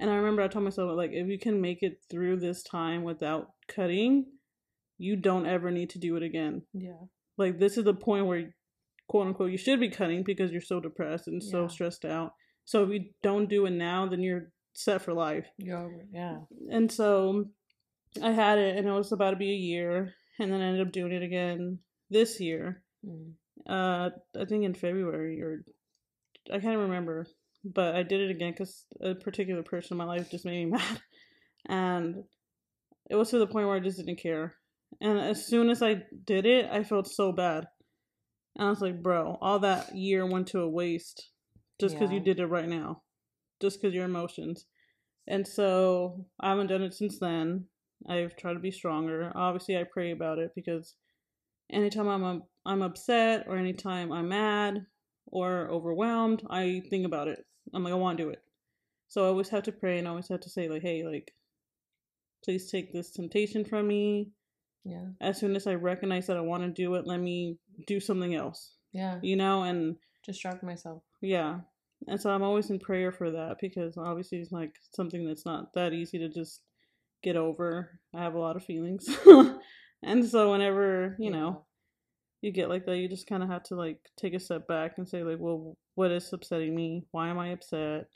And 0.00 0.10
I 0.10 0.14
remember 0.14 0.40
I 0.40 0.48
told 0.48 0.64
myself 0.64 0.96
like 0.96 1.10
if 1.12 1.28
you 1.28 1.38
can 1.38 1.60
make 1.60 1.82
it 1.82 1.98
through 2.10 2.38
this 2.38 2.62
time 2.62 3.02
without 3.02 3.48
cutting, 3.68 4.24
you 4.96 5.14
don't 5.14 5.44
ever 5.44 5.70
need 5.70 5.90
to 5.90 5.98
do 5.98 6.16
it 6.16 6.22
again. 6.22 6.62
Yeah. 6.72 7.02
Like 7.36 7.58
this 7.58 7.76
is 7.76 7.84
the 7.84 7.92
point 7.92 8.24
where 8.24 8.54
quote 9.08 9.26
unquote 9.26 9.50
you 9.50 9.58
should 9.58 9.78
be 9.78 9.90
cutting 9.90 10.22
because 10.22 10.50
you're 10.50 10.62
so 10.62 10.80
depressed 10.80 11.28
and 11.28 11.42
so 11.42 11.68
stressed 11.68 12.06
out. 12.06 12.32
So 12.64 12.82
if 12.82 12.88
you 12.88 13.10
don't 13.22 13.50
do 13.50 13.66
it 13.66 13.72
now, 13.72 14.08
then 14.08 14.22
you're 14.22 14.52
set 14.72 15.02
for 15.02 15.12
life. 15.12 15.46
You're. 15.58 16.06
Yeah. 16.14 16.38
And 16.70 16.90
so 16.90 17.44
I 18.22 18.30
had 18.30 18.58
it 18.58 18.78
and 18.78 18.88
it 18.88 18.92
was 18.92 19.12
about 19.12 19.32
to 19.32 19.36
be 19.36 19.50
a 19.50 19.54
year 19.54 20.14
and 20.40 20.50
then 20.50 20.62
I 20.62 20.68
ended 20.68 20.86
up 20.86 20.94
doing 20.94 21.12
it 21.12 21.22
again 21.22 21.78
this 22.08 22.40
year. 22.40 22.82
Mm. 23.06 23.32
Uh 23.68 24.08
I 24.40 24.46
think 24.46 24.64
in 24.64 24.72
February 24.72 25.42
or 25.42 25.66
I 26.50 26.58
can't 26.58 26.78
remember, 26.78 27.26
but 27.64 27.94
I 27.94 28.02
did 28.02 28.20
it 28.20 28.30
again 28.30 28.54
cuz 28.54 28.86
a 29.00 29.14
particular 29.14 29.62
person 29.62 29.94
in 29.94 29.98
my 29.98 30.04
life 30.04 30.30
just 30.30 30.44
made 30.44 30.64
me 30.64 30.70
mad. 30.78 31.00
And 31.66 32.24
it 33.08 33.16
was 33.16 33.30
to 33.30 33.38
the 33.38 33.46
point 33.46 33.66
where 33.66 33.76
I 33.76 33.80
just 33.80 33.98
didn't 33.98 34.20
care. 34.20 34.56
And 35.00 35.18
as 35.18 35.46
soon 35.46 35.70
as 35.70 35.82
I 35.82 36.02
did 36.24 36.46
it, 36.46 36.70
I 36.70 36.84
felt 36.84 37.08
so 37.08 37.32
bad. 37.32 37.66
And 38.56 38.66
I 38.66 38.70
was 38.70 38.80
like, 38.80 39.02
bro, 39.02 39.38
all 39.40 39.58
that 39.60 39.94
year 39.94 40.26
went 40.26 40.48
to 40.48 40.60
a 40.60 40.68
waste 40.68 41.30
just 41.80 41.94
because 41.94 42.12
you 42.12 42.20
did 42.20 42.38
it 42.38 42.46
right 42.46 42.68
now, 42.68 43.02
just 43.60 43.80
because 43.80 43.94
your 43.94 44.04
emotions. 44.04 44.66
And 45.26 45.46
so 45.46 46.26
I 46.40 46.50
haven't 46.50 46.66
done 46.66 46.82
it 46.82 46.94
since 46.94 47.18
then. 47.18 47.66
I've 48.08 48.36
tried 48.36 48.54
to 48.54 48.58
be 48.58 48.70
stronger. 48.70 49.32
Obviously, 49.34 49.76
I 49.76 49.84
pray 49.84 50.10
about 50.10 50.38
it 50.38 50.52
because 50.54 50.96
anytime 51.70 52.08
I'm 52.08 52.42
I'm 52.64 52.82
upset 52.82 53.46
or 53.48 53.56
anytime 53.56 54.12
I'm 54.12 54.28
mad 54.28 54.86
or 55.26 55.68
overwhelmed, 55.70 56.42
I 56.50 56.82
think 56.90 57.06
about 57.06 57.28
it. 57.28 57.44
I'm 57.74 57.84
like, 57.84 57.92
I 57.92 57.96
want 57.96 58.18
to 58.18 58.24
do 58.24 58.30
it. 58.30 58.42
So 59.08 59.24
I 59.24 59.28
always 59.28 59.48
have 59.50 59.62
to 59.64 59.72
pray 59.72 59.98
and 59.98 60.06
I 60.06 60.10
always 60.10 60.28
have 60.28 60.40
to 60.40 60.50
say 60.50 60.68
like, 60.68 60.82
hey, 60.82 61.04
like, 61.04 61.32
please 62.44 62.70
take 62.70 62.92
this 62.92 63.10
temptation 63.12 63.64
from 63.64 63.86
me 63.86 64.30
Yeah. 64.84 65.06
as 65.20 65.38
soon 65.38 65.54
as 65.54 65.66
I 65.66 65.74
recognize 65.74 66.26
that 66.26 66.36
I 66.36 66.40
want 66.40 66.62
to 66.64 66.68
do 66.70 66.94
it, 66.94 67.06
let 67.06 67.20
me 67.20 67.58
do 67.86 68.00
something 68.00 68.34
else, 68.34 68.74
Yeah. 68.92 69.18
you 69.22 69.36
know? 69.36 69.62
And 69.64 69.96
Distract 70.26 70.62
myself. 70.62 71.02
yeah. 71.20 71.60
And 72.08 72.20
so 72.20 72.30
I'm 72.30 72.42
always 72.42 72.70
in 72.70 72.80
prayer 72.80 73.12
for 73.12 73.30
that 73.30 73.58
because 73.60 73.96
obviously 73.96 74.38
it's 74.38 74.50
like 74.50 74.74
something 74.92 75.24
that's 75.24 75.46
not 75.46 75.72
that 75.74 75.92
easy 75.92 76.18
to 76.18 76.28
just 76.28 76.62
get 77.22 77.36
over. 77.36 78.00
I 78.12 78.22
have 78.22 78.34
a 78.34 78.40
lot 78.40 78.56
of 78.56 78.64
feelings. 78.64 79.08
and 80.02 80.24
so 80.28 80.50
whenever, 80.50 81.14
you 81.20 81.30
know, 81.30 81.64
you 82.42 82.50
get 82.50 82.68
like 82.68 82.84
that, 82.86 82.98
you 82.98 83.08
just 83.08 83.28
kind 83.28 83.42
of 83.42 83.48
have 83.48 83.62
to 83.62 83.76
like 83.76 83.98
take 84.16 84.34
a 84.34 84.40
step 84.40 84.66
back 84.66 84.98
and 84.98 85.08
say, 85.08 85.22
like, 85.22 85.38
well, 85.38 85.76
what 85.94 86.10
is 86.10 86.32
upsetting 86.32 86.74
me? 86.74 87.04
Why 87.12 87.28
am 87.28 87.38
I 87.38 87.50
upset? 87.52 88.08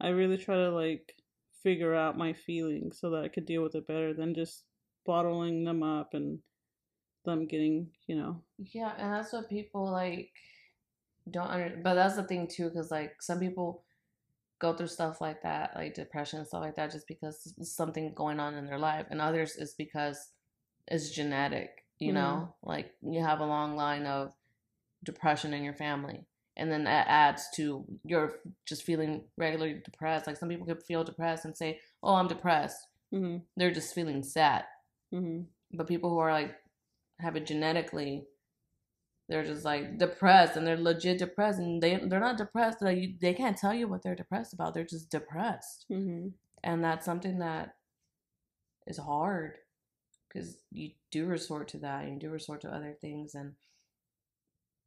I 0.00 0.08
really 0.08 0.36
try 0.36 0.54
to 0.56 0.70
like 0.70 1.14
figure 1.62 1.94
out 1.94 2.16
my 2.16 2.32
feelings 2.32 2.98
so 3.00 3.10
that 3.10 3.24
I 3.24 3.28
could 3.28 3.46
deal 3.46 3.62
with 3.62 3.74
it 3.74 3.86
better 3.86 4.14
than 4.14 4.34
just 4.34 4.64
bottling 5.04 5.64
them 5.64 5.82
up 5.82 6.10
and 6.12 6.38
them 7.24 7.46
getting, 7.46 7.88
you 8.06 8.16
know. 8.16 8.42
Yeah, 8.58 8.92
and 8.98 9.12
that's 9.12 9.32
what 9.32 9.48
people 9.48 9.90
like 9.90 10.30
don't 11.30 11.48
under. 11.48 11.80
But 11.82 11.94
that's 11.94 12.16
the 12.16 12.24
thing 12.24 12.48
too, 12.48 12.68
because 12.68 12.90
like 12.90 13.22
some 13.22 13.40
people 13.40 13.82
go 14.58 14.74
through 14.74 14.88
stuff 14.88 15.22
like 15.22 15.42
that, 15.42 15.72
like 15.74 15.94
depression 15.94 16.38
and 16.40 16.48
stuff 16.48 16.60
like 16.60 16.76
that, 16.76 16.92
just 16.92 17.08
because 17.08 17.54
something 17.62 18.12
going 18.14 18.38
on 18.38 18.54
in 18.54 18.66
their 18.66 18.78
life, 18.78 19.06
and 19.10 19.22
others 19.22 19.56
is 19.56 19.72
because 19.72 20.32
it's 20.86 21.10
genetic. 21.10 21.84
You 22.00 22.12
know, 22.12 22.54
Mm-hmm. 22.62 22.68
like 22.70 22.94
you 23.02 23.20
have 23.22 23.40
a 23.40 23.46
long 23.46 23.76
line 23.76 24.06
of 24.06 24.34
depression 25.04 25.54
in 25.54 25.64
your 25.64 25.74
family, 25.74 26.26
and 26.56 26.70
then 26.72 26.84
that 26.84 27.06
adds 27.08 27.48
to 27.56 27.84
your 28.04 28.40
just 28.66 28.82
feeling 28.84 29.24
regularly 29.36 29.80
depressed. 29.84 30.26
Like 30.26 30.36
some 30.38 30.48
people 30.48 30.66
could 30.66 30.82
feel 30.82 31.04
depressed 31.04 31.44
and 31.44 31.56
say, 31.56 31.80
"Oh, 32.02 32.14
I'm 32.16 32.28
depressed." 32.28 32.88
hmm 33.12 33.38
They're 33.56 33.70
just 33.72 33.94
feeling 33.94 34.22
sad. 34.22 34.64
hmm 35.12 35.42
But 35.72 35.88
people 35.88 36.10
who 36.10 36.18
are 36.18 36.32
like 36.32 36.56
have 37.20 37.36
it 37.36 37.46
genetically, 37.46 38.26
they're 39.28 39.44
just 39.44 39.64
like 39.64 39.98
depressed 39.98 40.56
and 40.56 40.66
they're 40.66 40.76
legit 40.76 41.18
depressed 41.18 41.58
and 41.60 41.82
they 41.82 41.96
they're 41.96 42.20
not 42.20 42.36
depressed. 42.38 42.82
Like 42.82 42.98
you, 42.98 43.14
they 43.20 43.34
can't 43.34 43.56
tell 43.56 43.72
you 43.74 43.86
what 43.88 44.02
they're 44.02 44.14
depressed 44.16 44.52
about. 44.52 44.74
They're 44.74 44.84
just 44.84 45.10
depressed, 45.10 45.86
hmm 45.88 46.28
and 46.64 46.84
that's 46.84 47.06
something 47.06 47.38
that 47.38 47.76
is 48.86 48.98
hard 48.98 49.58
because 50.32 50.56
you 50.70 50.90
do 51.10 51.26
resort 51.26 51.68
to 51.68 51.78
that 51.78 52.04
and 52.04 52.14
you 52.14 52.20
do 52.20 52.30
resort 52.30 52.60
to 52.62 52.68
other 52.74 52.96
things 53.00 53.34
and 53.34 53.52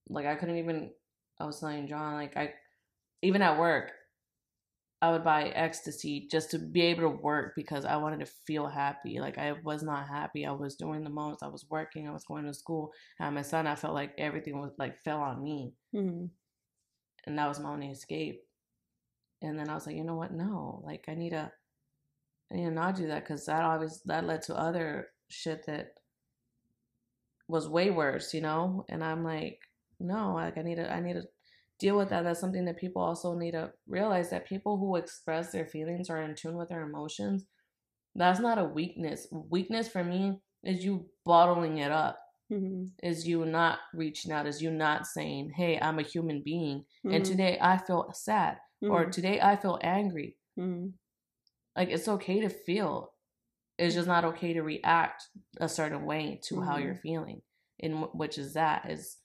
like 0.10 0.26
I 0.26 0.36
couldn't 0.36 0.58
even. 0.58 0.92
I 1.40 1.46
was 1.46 1.60
telling 1.60 1.88
John 1.88 2.16
like 2.16 2.38
I 2.38 2.54
even 3.22 3.42
at 3.42 3.60
work. 3.60 3.92
I 5.02 5.12
would 5.12 5.26
buy 5.26 5.50
ecstasy 5.50 6.30
just 6.32 6.52
to 6.52 6.60
be 6.60 6.82
able 6.84 7.02
to 7.02 7.10
work 7.10 7.56
because 7.58 7.84
I 7.84 7.98
wanted 7.98 8.22
to 8.22 8.32
feel 8.48 8.68
happy. 8.68 9.20
Like 9.20 9.38
I 9.38 9.54
was 9.64 9.84
not 9.84 10.08
happy. 10.08 10.46
I 10.46 10.52
was 10.52 10.76
doing 10.76 11.04
the 11.04 11.10
most. 11.10 11.44
I 11.44 11.50
was 11.50 11.66
working. 11.70 12.08
I 12.08 12.14
was 12.14 12.24
going 12.24 12.46
to 12.46 12.54
school. 12.54 12.94
And 13.20 13.36
my 13.36 13.42
son, 13.42 13.68
I 13.68 13.76
felt 13.76 13.94
like 13.94 14.14
everything 14.18 14.62
was 14.62 14.72
like 14.78 15.02
fell 15.04 15.20
on 15.20 15.44
me, 15.44 15.74
hmm 15.94 16.26
and 17.26 17.38
that 17.38 17.48
was 17.48 17.60
my 17.60 17.70
only 17.70 17.90
escape. 17.90 18.42
And 19.42 19.58
then 19.58 19.70
I 19.70 19.76
was 19.76 19.88
like, 19.88 19.96
you 19.96 20.04
know 20.04 20.16
what? 20.16 20.34
No, 20.34 20.82
like 20.86 21.06
I 21.08 21.16
need 21.16 21.32
to, 21.32 21.52
I 22.52 22.56
need 22.56 22.66
to 22.66 22.72
not 22.72 22.96
do 22.96 23.08
that 23.08 23.24
because 23.24 23.46
that 23.46 23.64
always 23.64 24.02
that 24.06 24.26
led 24.26 24.42
to 24.44 24.56
other 24.56 25.10
shit 25.34 25.66
that 25.68 25.96
was 27.48 27.68
way 27.68 27.90
worse, 27.90 28.34
you 28.34 28.42
know. 28.42 28.86
And 28.90 29.04
I'm 29.04 29.24
like, 29.24 29.60
no, 30.00 30.34
like 30.34 30.58
I 30.58 30.62
need 30.62 30.76
to, 30.76 30.92
I 30.92 31.00
need 31.00 31.14
to 31.14 31.24
deal 31.80 31.98
with 31.98 32.10
that. 32.10 32.24
That's 32.24 32.40
something 32.40 32.66
that 32.66 32.78
people 32.78 33.02
also 33.02 33.36
need 33.38 33.52
to 33.52 33.74
realize 33.88 34.30
that 34.30 34.48
people 34.48 34.78
who 34.78 34.96
express 34.96 35.52
their 35.52 35.66
feelings 35.66 36.10
are 36.10 36.22
in 36.22 36.36
tune 36.36 36.56
with 36.56 36.70
their 36.70 36.84
emotions. 36.84 37.46
That's 38.16 38.40
not 38.40 38.60
a 38.60 38.66
weakness. 38.66 39.28
Weakness 39.32 39.88
for 39.88 40.04
me 40.04 40.40
is 40.64 40.84
you 40.86 41.08
bottling 41.26 41.80
it 41.80 41.92
up. 41.92 42.20
hmm 42.50 42.86
Is 43.02 43.28
you 43.28 43.46
not 43.46 43.80
reaching 43.94 44.32
out? 44.32 44.48
Is 44.48 44.62
you 44.62 44.72
not 44.72 45.08
saying, 45.08 45.52
"Hey, 45.52 45.80
I'm 45.80 46.00
a 46.00 46.04
human 46.04 46.42
being, 46.44 46.86
and 47.06 47.24
Mhm. 47.24 47.28
today 47.28 47.58
I 47.62 47.78
feel 47.78 48.12
sad, 48.14 48.60
or 48.88 49.06
Mhm. 49.06 49.12
today 49.12 49.42
I 49.42 49.56
feel 49.58 49.80
angry." 49.84 50.38
hmm 50.56 50.90
Like 51.76 51.90
it's 51.90 52.08
okay 52.08 52.40
to 52.42 52.50
feel. 52.50 53.13
It's 53.78 53.96
just 53.96 54.08
not 54.08 54.24
okay 54.26 54.54
to 54.54 54.62
react 54.62 55.24
a 55.60 55.68
certain 55.68 56.06
way 56.06 56.40
to 56.44 56.62
how 56.62 56.78
Mhm. 56.78 56.84
you're 56.84 56.96
feeling, 56.96 57.42
in 57.80 58.04
wh- 58.04 58.16
which 58.16 58.38
is 58.38 58.54
that 58.54 58.90
is 58.90 59.18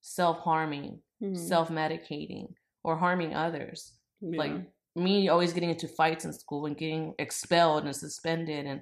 self 0.00 0.38
harming, 0.38 1.02
hmm 1.20 1.34
self 1.34 1.68
medicating, 1.68 2.54
or 2.84 2.96
harming 2.96 3.34
others. 3.34 3.94
yeah. 4.20 4.38
Like 4.38 4.72
me 4.96 5.28
always 5.28 5.52
getting 5.52 5.70
into 5.70 5.88
fights 5.88 6.24
in 6.24 6.32
school 6.32 6.66
and 6.66 6.76
getting 6.76 7.14
expelled 7.18 7.84
and 7.84 7.94
suspended, 7.94 8.66
and 8.66 8.80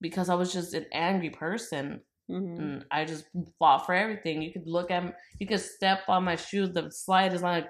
because 0.00 0.28
I 0.28 0.34
was 0.34 0.52
just 0.52 0.74
an 0.74 0.86
angry 0.92 1.30
person, 1.30 2.00
hmm 2.28 2.56
and 2.58 2.86
I 2.90 3.04
just 3.04 3.26
fought 3.58 3.86
for 3.86 3.94
everything. 3.94 4.42
You 4.42 4.52
could 4.52 4.66
look 4.66 4.90
at, 4.90 5.16
you 5.38 5.46
could 5.46 5.60
step 5.60 6.00
on 6.08 6.24
my 6.24 6.36
shoes. 6.36 6.72
The 6.72 6.90
slide 6.90 7.32
is 7.34 7.42
like 7.42 7.68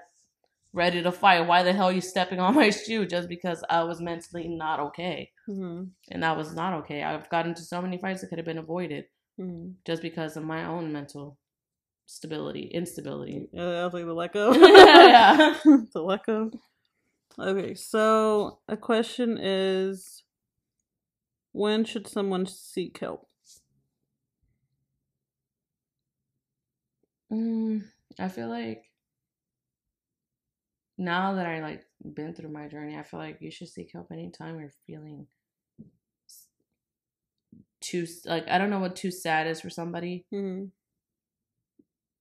ready 0.77 1.03
to 1.03 1.13
fight. 1.13 1.49
Why 1.49 1.65
the 1.65 1.75
hell 1.75 1.87
are 1.87 1.93
you 1.93 2.03
stepping 2.03 2.41
on 2.41 2.57
my 2.63 2.71
shoe? 2.71 3.07
Just 3.07 3.29
because 3.31 3.65
I 3.71 3.85
was 3.85 4.01
mentally 4.03 4.49
not 4.49 4.81
okay, 4.81 5.33
hmm 5.47 5.85
and 6.11 6.25
I 6.25 6.33
was 6.35 6.55
not 6.55 6.75
okay. 6.81 7.03
I've 7.05 7.31
gotten 7.31 7.53
into 7.53 7.63
so 7.63 7.83
many 7.83 7.99
fights 7.99 8.23
that 8.23 8.29
could 8.29 8.39
have 8.39 8.47
been 8.47 8.59
avoided 8.59 9.07
hmm 9.39 9.71
just 9.87 10.03
because 10.03 10.37
of 10.37 10.45
my 10.45 10.67
own 10.67 10.93
mental 10.93 11.39
stability, 12.07 12.65
instability. 12.75 13.49
Yeah, 13.53 13.83
I 13.83 13.85
was 13.87 13.95
like 13.95 14.07
the 14.07 14.15
let 14.15 14.33
go. 14.35 14.53
Yeah. 14.55 15.57
the 15.65 16.03
let 16.03 16.27
go. 16.27 16.51
Okay, 17.39 17.75
so 17.75 18.61
a 18.69 18.77
question 18.77 19.39
is 19.41 20.25
when 21.53 21.85
should 21.85 22.07
someone 22.07 22.47
seek 22.47 22.99
help? 23.01 23.29
Mm, 27.33 27.85
I 28.19 28.29
feel 28.29 28.49
like 28.49 28.86
now 30.99 31.35
that 31.35 31.47
I 31.47 31.61
like 31.61 31.85
been 32.15 32.35
through 32.35 32.51
my 32.51 32.69
journey, 32.69 32.97
I 32.97 33.03
feel 33.03 33.21
like 33.21 33.39
you 33.41 33.51
should 33.51 33.69
seek 33.69 33.91
help 33.93 34.09
anytime 34.13 34.59
you're 34.59 34.73
feeling 34.87 35.27
too 37.81 38.07
like 38.25 38.49
I 38.49 38.59
don't 38.59 38.71
know 38.71 38.81
what 38.81 38.97
too 38.97 39.11
sad 39.11 39.47
is 39.47 39.61
for 39.61 39.71
somebody, 39.71 40.25
hmm 40.31 40.65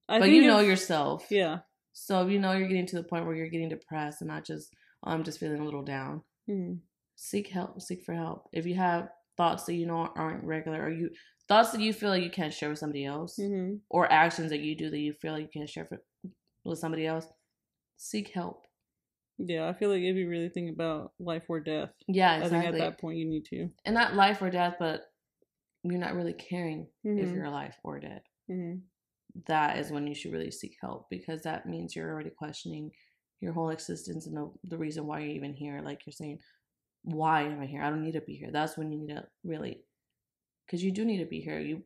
I 0.07 0.19
but 0.19 0.29
you 0.29 0.45
know 0.45 0.59
yourself. 0.59 1.25
Yeah. 1.29 1.59
So 1.93 2.25
if 2.25 2.31
you 2.31 2.39
know 2.39 2.51
you're 2.51 2.67
getting 2.67 2.85
to 2.87 2.97
the 2.97 3.03
point 3.03 3.25
where 3.25 3.35
you're 3.35 3.47
getting 3.47 3.69
depressed 3.69 4.21
and 4.21 4.27
not 4.27 4.45
just 4.45 4.73
oh, 5.03 5.11
I'm 5.11 5.23
just 5.23 5.39
feeling 5.39 5.61
a 5.61 5.65
little 5.65 5.83
down, 5.83 6.21
hmm 6.47 6.73
seek 7.15 7.47
help. 7.47 7.81
Seek 7.81 8.03
for 8.03 8.13
help. 8.13 8.49
If 8.51 8.65
you 8.65 8.75
have 8.75 9.09
thoughts 9.37 9.63
that 9.65 9.73
you 9.73 9.85
know 9.85 10.11
aren't 10.15 10.43
regular, 10.43 10.83
or 10.83 10.89
you 10.89 11.09
thoughts 11.47 11.71
that 11.71 11.81
you 11.81 11.93
feel 11.93 12.09
like 12.09 12.23
you 12.23 12.29
can't 12.29 12.53
share 12.53 12.69
with 12.69 12.79
somebody 12.79 13.05
else, 13.05 13.37
hmm 13.37 13.75
or 13.89 14.11
actions 14.11 14.49
that 14.49 14.59
you 14.59 14.75
do 14.75 14.89
that 14.89 14.99
you 14.99 15.13
feel 15.13 15.33
like 15.33 15.43
you 15.43 15.59
can't 15.59 15.69
share 15.69 15.85
for, 15.85 16.01
with 16.63 16.79
somebody 16.79 17.07
else, 17.07 17.25
seek 17.97 18.29
help. 18.29 18.64
Yeah, 19.37 19.67
I 19.67 19.73
feel 19.73 19.89
like 19.89 20.01
if 20.01 20.15
you 20.15 20.29
really 20.29 20.49
think 20.49 20.71
about 20.73 21.13
life 21.19 21.43
or 21.49 21.59
death, 21.59 21.91
Yeah, 22.07 22.33
I 22.33 22.47
think 22.47 22.63
at 22.65 22.77
that 22.77 22.99
point 22.99 23.17
you 23.17 23.25
need 23.25 23.45
to. 23.45 23.69
and 23.83 23.93
not 23.95 24.15
life 24.15 24.41
or 24.41 24.49
death, 24.49 24.75
but 24.79 25.11
you're 25.83 25.99
not 25.99 26.15
really 26.15 26.33
caring 26.33 26.87
if 27.03 27.29
Mhm. 27.29 27.35
you're 27.35 27.45
alive 27.45 27.77
or 27.83 27.99
dead. 27.99 28.23
hmm 28.47 28.75
That 29.47 29.77
is 29.77 29.91
when 29.91 30.07
you 30.07 30.15
should 30.15 30.31
really 30.31 30.51
seek 30.51 30.77
help 30.79 31.09
because 31.09 31.41
that 31.43 31.65
means 31.65 31.95
you're 31.95 32.09
already 32.09 32.29
questioning 32.29 32.91
your 33.41 33.51
whole 33.51 33.69
existence 33.69 34.25
and 34.27 34.35
the, 34.37 34.49
the 34.63 34.77
reason 34.77 35.05
why 35.05 35.19
you're 35.19 35.35
even 35.35 35.53
here. 35.53 35.81
Like 35.81 36.05
you're 36.05 36.13
saying, 36.13 36.39
why 37.03 37.41
am 37.43 37.59
I 37.59 37.65
here? 37.65 37.81
I 37.83 37.89
don't 37.89 38.01
need 38.03 38.13
to 38.13 38.21
be 38.21 38.35
here. 38.35 38.49
That's 38.51 38.77
when 38.77 38.91
you 38.91 38.99
need 38.99 39.09
to 39.13 39.27
really, 39.43 39.83
because 40.65 40.83
you 40.83 40.91
do 40.91 41.03
need 41.03 41.17
to 41.19 41.25
be 41.25 41.41
here. 41.41 41.59
You, 41.59 41.83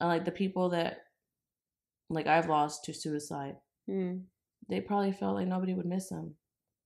like 0.00 0.24
the 0.24 0.32
people 0.32 0.70
that, 0.70 1.04
like 2.10 2.26
I've 2.26 2.48
lost 2.48 2.84
to 2.84 2.92
suicide. 2.92 3.56
hmm 3.86 4.18
They 4.68 4.80
probably 4.80 5.12
felt 5.12 5.36
like 5.36 5.46
nobody 5.46 5.74
would 5.74 5.86
miss 5.86 6.08
them. 6.08 6.36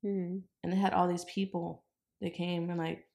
Hmm 0.03 0.39
and 0.63 0.73
they 0.73 0.77
had 0.77 0.93
all 0.93 1.09
these 1.09 1.25
people 1.25 1.85
that 2.21 2.35
came 2.35 2.71
and 2.71 2.79
like 2.79 3.07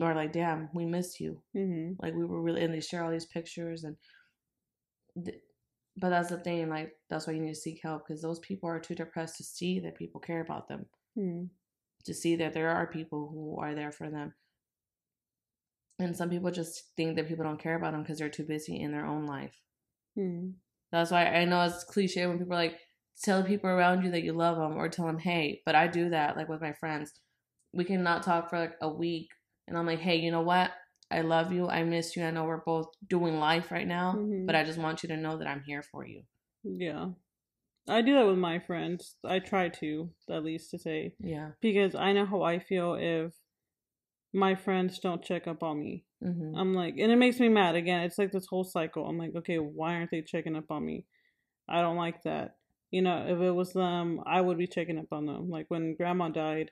or 0.00 0.14
like 0.14 0.32
damn 0.32 0.68
we 0.74 0.84
missed 0.84 1.20
you. 1.20 1.40
Hmm 1.52 1.92
like 2.00 2.14
we 2.14 2.24
were 2.24 2.42
really 2.42 2.62
and 2.62 2.74
they 2.74 2.80
share 2.80 3.04
all 3.04 3.10
these 3.10 3.26
pictures 3.26 3.84
and 3.84 3.96
th- 5.24 5.40
but 5.96 6.10
that's 6.10 6.28
the 6.28 6.38
thing 6.38 6.68
like 6.68 6.92
that's 7.08 7.26
why 7.26 7.32
you 7.32 7.40
need 7.40 7.54
to 7.54 7.54
seek 7.54 7.80
help 7.82 8.06
because 8.06 8.20
those 8.20 8.40
people 8.40 8.68
are 8.68 8.80
too 8.80 8.94
depressed 8.94 9.36
to 9.36 9.44
see 9.44 9.80
that 9.80 9.96
people 9.96 10.20
care 10.20 10.40
about 10.40 10.68
them. 10.68 10.86
Hmm 11.14 11.44
to 12.04 12.14
see 12.14 12.36
that 12.36 12.52
there 12.52 12.70
are 12.70 12.86
people 12.86 13.28
who 13.32 13.58
are 13.60 13.74
there 13.74 13.92
for 13.92 14.10
them. 14.10 14.34
And 15.98 16.16
some 16.16 16.28
people 16.28 16.50
just 16.50 16.90
think 16.96 17.16
that 17.16 17.28
people 17.28 17.44
don't 17.44 17.60
care 17.62 17.76
about 17.76 17.92
them 17.92 18.02
because 18.02 18.18
they're 18.18 18.28
too 18.28 18.44
busy 18.44 18.80
in 18.80 18.92
their 18.92 19.06
own 19.06 19.26
life. 19.26 19.54
Hmm 20.14 20.50
That's 20.92 21.10
why 21.10 21.26
I 21.26 21.44
know 21.44 21.62
it's 21.62 21.84
cliche 21.84 22.26
when 22.26 22.38
people 22.38 22.54
are 22.54 22.56
like 22.56 22.78
tell 23.22 23.42
the 23.42 23.48
people 23.48 23.70
around 23.70 24.02
you 24.04 24.10
that 24.12 24.22
you 24.22 24.32
love 24.32 24.56
them 24.56 24.76
or 24.76 24.88
tell 24.88 25.06
them 25.06 25.18
hey, 25.18 25.62
but 25.64 25.74
I 25.74 25.86
do 25.86 26.10
that 26.10 26.36
like 26.36 26.48
with 26.48 26.60
my 26.60 26.72
friends. 26.72 27.12
We 27.72 27.84
cannot 27.84 28.22
talk 28.22 28.50
for 28.50 28.58
like 28.58 28.74
a 28.80 28.88
week, 28.88 29.30
and 29.66 29.76
I'm 29.76 29.86
like, 29.86 29.98
hey, 30.00 30.16
you 30.16 30.30
know 30.30 30.42
what? 30.42 30.70
I 31.10 31.20
love 31.20 31.52
you. 31.52 31.68
I 31.68 31.82
miss 31.84 32.16
you. 32.16 32.24
I 32.24 32.30
know 32.30 32.44
we're 32.44 32.64
both 32.64 32.86
doing 33.08 33.38
life 33.38 33.70
right 33.70 33.86
now, 33.86 34.14
Mhm. 34.14 34.46
but 34.46 34.54
I 34.56 34.64
just 34.64 34.78
want 34.78 35.02
you 35.02 35.08
to 35.10 35.16
know 35.16 35.38
that 35.38 35.46
I'm 35.46 35.62
here 35.62 35.82
for 35.82 36.06
you. 36.06 36.22
Yeah. 36.62 37.10
I 37.86 38.00
do 38.00 38.14
that 38.14 38.26
with 38.26 38.38
my 38.38 38.58
friends. 38.60 39.16
I 39.24 39.38
try 39.40 39.68
to, 39.68 40.10
at 40.30 40.42
least 40.44 40.70
to 40.70 40.78
say, 40.78 41.14
Yeah. 41.18 41.52
because 41.60 41.94
I 41.94 42.12
know 42.12 42.24
how 42.26 42.42
I 42.42 42.58
feel 42.58 42.94
if 42.94 43.34
my 44.32 44.54
friends 44.54 44.98
don't 44.98 45.22
check 45.22 45.46
up 45.46 45.62
on 45.62 45.78
me. 45.78 46.04
hmm 46.22 46.56
I'm 46.56 46.72
like, 46.72 46.94
and 46.98 47.12
it 47.12 47.16
makes 47.16 47.38
me 47.38 47.48
mad. 47.48 47.74
Again, 47.74 48.00
it's 48.02 48.16
like 48.18 48.32
this 48.32 48.46
whole 48.46 48.64
cycle. 48.64 49.06
I'm 49.06 49.18
like, 49.18 49.34
okay, 49.36 49.58
why 49.58 49.94
aren't 49.94 50.10
they 50.10 50.22
checking 50.22 50.56
up 50.56 50.70
on 50.70 50.84
me? 50.84 51.06
I 51.68 51.82
don't 51.82 51.96
like 51.96 52.22
that. 52.22 52.56
You 52.94 53.02
know, 53.02 53.18
if 53.32 53.38
it 53.40 53.50
was 53.60 53.72
them, 53.72 54.20
I 54.26 54.40
would 54.40 54.58
be 54.58 54.68
checking 54.76 54.98
up 54.98 55.12
on 55.12 55.26
them. 55.26 55.50
Like 55.50 55.66
when 55.68 55.96
grandma 55.96 56.28
died, 56.28 56.70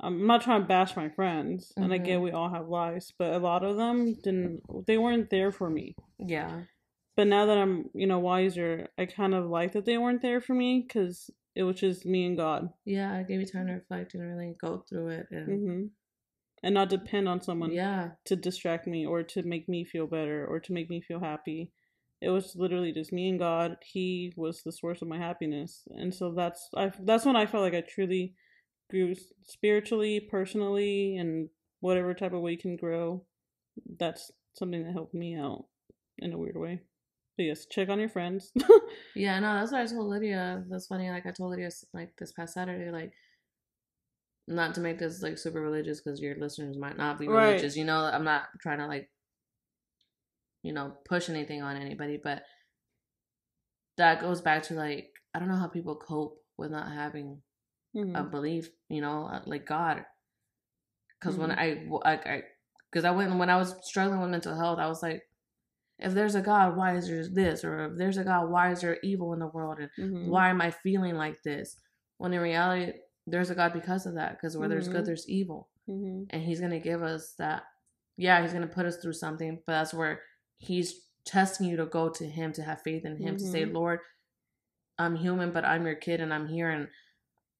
I'm 0.00 0.26
not 0.26 0.42
trying 0.42 0.62
to 0.62 0.68
bash 0.68 0.96
my 0.96 1.08
friends, 1.10 1.72
and 1.76 1.92
Mhm. 1.92 2.00
again, 2.00 2.22
we 2.22 2.30
all 2.32 2.50
have 2.56 2.68
lives, 2.68 3.12
but 3.18 3.34
a 3.34 3.38
lot 3.50 3.62
of 3.64 3.76
them 3.76 4.14
didn't. 4.14 4.62
They 4.86 4.98
weren't 4.98 5.30
there 5.30 5.52
for 5.52 5.68
me. 5.68 5.94
Yeah. 6.18 6.64
But 7.16 7.26
now 7.26 7.46
that 7.46 7.58
I'm, 7.58 7.90
you 7.94 8.06
know, 8.06 8.18
wiser, 8.18 8.88
I 8.98 9.06
kind 9.06 9.34
of 9.34 9.50
like 9.50 9.72
that 9.72 9.84
they 9.84 9.98
weren't 9.98 10.22
there 10.22 10.40
for 10.40 10.54
me 10.54 10.70
because 10.86 11.30
It 11.56 11.64
was 11.64 11.80
just 11.80 12.06
me 12.06 12.26
and 12.26 12.36
God. 12.36 12.72
Yeah, 12.84 13.12
I 13.12 13.24
gave 13.24 13.40
me 13.40 13.44
time 13.44 13.66
to 13.66 13.74
reflect 13.74 14.14
and 14.14 14.22
really 14.22 14.54
go 14.60 14.84
through 14.88 15.08
it 15.08 15.26
and 15.32 15.48
hmm 15.48 15.86
And 16.62 16.74
not 16.74 16.90
depend 16.90 17.28
on 17.28 17.40
someone 17.42 17.72
yeah. 17.72 18.12
to 18.26 18.36
distract 18.36 18.86
me 18.86 19.04
or 19.04 19.24
to 19.24 19.42
make 19.42 19.68
me 19.68 19.84
feel 19.84 20.06
better 20.06 20.46
or 20.46 20.60
to 20.60 20.72
make 20.72 20.88
me 20.88 21.00
feel 21.00 21.20
happy. 21.20 21.72
It 22.20 22.28
was 22.30 22.54
literally 22.54 22.92
just 22.92 23.12
me 23.12 23.28
and 23.28 23.38
God. 23.38 23.76
He 23.84 24.32
was 24.36 24.62
the 24.62 24.72
source 24.72 25.00
of 25.02 25.08
my 25.08 25.18
happiness, 25.18 25.82
and 25.90 26.14
so 26.14 26.32
that's 26.32 26.68
I. 26.76 26.92
That's 27.00 27.24
when 27.24 27.36
I 27.36 27.46
felt 27.46 27.62
like 27.64 27.74
I 27.74 27.80
truly 27.80 28.34
grew 28.90 29.14
spiritually, 29.44 30.20
personally, 30.30 31.16
and 31.16 31.48
whatever 31.80 32.12
type 32.12 32.32
of 32.34 32.42
way 32.42 32.52
you 32.52 32.58
can 32.58 32.76
grow. 32.76 33.24
That's 33.98 34.30
something 34.54 34.82
that 34.84 34.92
helped 34.92 35.14
me 35.14 35.36
out 35.36 35.64
in 36.18 36.32
a 36.32 36.38
weird 36.38 36.56
way. 36.56 36.80
But 37.38 37.44
yes, 37.44 37.64
check 37.66 37.88
on 37.88 38.00
your 38.00 38.08
friends. 38.10 38.52
Yeah, 39.16 39.40
no, 39.40 39.54
that's 39.54 39.72
what 39.72 39.80
I 39.80 39.86
told 39.86 40.08
Lydia. 40.08 40.64
That's 40.68 40.86
funny. 40.86 41.10
Like 41.10 41.26
I 41.26 41.30
told 41.32 41.50
Lydia 41.50 41.70
like 41.92 42.12
this 42.18 42.32
past 42.32 42.54
Saturday, 42.54 42.90
like 42.90 43.12
not 44.46 44.74
to 44.74 44.80
make 44.80 44.98
this 44.98 45.22
like 45.22 45.38
super 45.38 45.60
religious 45.60 46.00
because 46.00 46.20
your 46.20 46.36
listeners 46.36 46.76
might 46.76 46.96
not 46.96 47.18
be 47.18 47.28
Right. 47.28 47.48
religious. 47.48 47.76
You 47.76 47.84
know, 47.84 47.98
I'm 48.04 48.24
not 48.24 48.44
trying 48.60 48.78
to 48.78 48.86
like, 48.86 49.08
you 50.62 50.72
know, 50.72 50.92
push 51.04 51.28
anything 51.28 51.62
on 51.62 51.76
anybody, 51.76 52.20
but 52.22 52.42
that 53.96 54.20
goes 54.20 54.40
back 54.40 54.62
to 54.64 54.74
like 54.74 55.10
I 55.34 55.38
don't 55.38 55.48
know 55.48 55.56
how 55.56 55.68
people 55.68 55.96
cope 55.96 56.42
with 56.56 56.70
not 56.70 56.92
having 56.92 57.42
Mhm. 57.94 58.18
a 58.18 58.24
belief, 58.24 58.68
you 58.88 59.00
know, 59.00 59.26
uh, 59.26 59.42
like 59.46 59.66
God. 59.66 60.04
Because 61.18 61.36
when 61.36 61.50
Mhm. 61.50 61.58
I, 61.58 62.08
like, 62.10 62.26
I, 62.26 62.42
because 62.90 63.04
I 63.04 63.10
went 63.10 63.36
when 63.38 63.50
I 63.50 63.56
was 63.56 63.76
struggling 63.82 64.20
with 64.20 64.30
mental 64.30 64.56
health, 64.56 64.78
I 64.78 64.88
was 64.88 65.02
like, 65.02 65.22
if 65.98 66.14
there's 66.14 66.34
a 66.34 66.40
God, 66.40 66.76
why 66.76 66.96
is 66.96 67.08
there 67.08 67.28
this? 67.28 67.62
Or 67.62 67.86
if 67.86 67.98
there's 67.98 68.16
a 68.16 68.24
God, 68.24 68.50
why 68.50 68.72
is 68.72 68.80
there 68.80 68.98
evil 69.02 69.32
in 69.34 69.38
the 69.38 69.46
world? 69.46 69.78
And 69.78 69.90
Mhm. 69.98 70.28
why 70.28 70.48
am 70.48 70.60
I 70.60 70.70
feeling 70.70 71.14
like 71.14 71.42
this? 71.42 71.76
When 72.16 72.32
in 72.32 72.40
reality, 72.40 72.92
there's 73.26 73.50
a 73.50 73.54
God 73.54 73.72
because 73.72 74.06
of 74.06 74.14
that. 74.14 74.32
Because 74.32 74.56
where 74.56 74.68
there's 74.68 74.88
good, 74.88 75.04
there's 75.06 75.28
evil, 75.28 75.68
Mhm. 75.88 76.26
and 76.30 76.42
He's 76.42 76.60
gonna 76.60 76.80
give 76.80 77.02
us 77.02 77.34
that. 77.34 77.64
Yeah, 78.16 78.40
He's 78.42 78.52
gonna 78.52 78.66
put 78.66 78.86
us 78.86 78.96
through 78.96 79.12
something, 79.12 79.56
but 79.66 79.72
that's 79.72 79.94
where 79.94 80.22
He's 80.60 81.08
testing 81.26 81.68
you 81.68 81.76
to 81.78 81.86
go 81.86 82.10
to 82.10 82.26
Him 82.26 82.54
to 82.54 82.62
have 82.64 82.82
faith 82.82 83.04
in 83.06 83.18
Him 83.18 83.36
to 83.38 83.44
say, 83.46 83.64
Mhm. 83.64 83.74
Lord, 83.74 84.00
I'm 84.98 85.16
human, 85.16 85.52
but 85.52 85.64
I'm 85.64 85.86
your 85.86 85.96
kid, 85.96 86.20
and 86.20 86.32
I'm 86.32 86.48
here, 86.48 86.70
and 86.70 86.88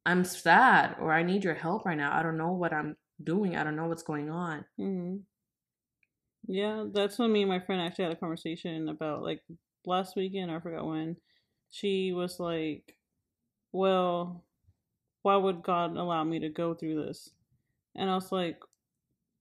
I'm 0.07 0.25
sad, 0.25 0.97
or 1.01 1.13
I 1.13 1.23
need 1.25 1.45
your 1.45 1.55
help 1.55 1.87
right 1.87 1.99
now. 1.99 2.17
I 2.17 2.23
don't 2.23 2.39
know 2.39 2.53
what 2.53 2.73
I'm 2.73 2.97
doing. 3.25 3.57
I 3.57 3.65
don't 3.65 3.77
know 3.77 3.89
what's 3.89 4.05
going 4.05 4.31
on. 4.31 4.67
hmm 4.79 5.19
Yeah, 6.47 6.87
that's 6.93 7.19
when 7.19 7.33
me 7.33 7.43
and 7.43 7.51
my 7.51 7.61
friend 7.61 7.81
actually 7.83 8.05
had 8.05 8.13
a 8.15 8.17
conversation 8.17 8.89
about 8.89 9.23
like 9.23 9.43
last 9.87 10.17
weekend. 10.17 10.51
I 10.51 10.61
forgot 10.61 10.87
when. 10.87 11.17
She 11.71 12.13
was 12.13 12.41
like, 12.41 12.97
"Well, 13.73 14.45
why 15.23 15.37
would 15.37 15.63
God 15.63 15.97
allow 15.97 16.25
me 16.25 16.41
to 16.41 16.49
go 16.51 16.75
through 16.75 17.07
this?" 17.07 17.31
And 17.97 18.11
I 18.11 18.15
was 18.15 18.33
like, 18.33 18.61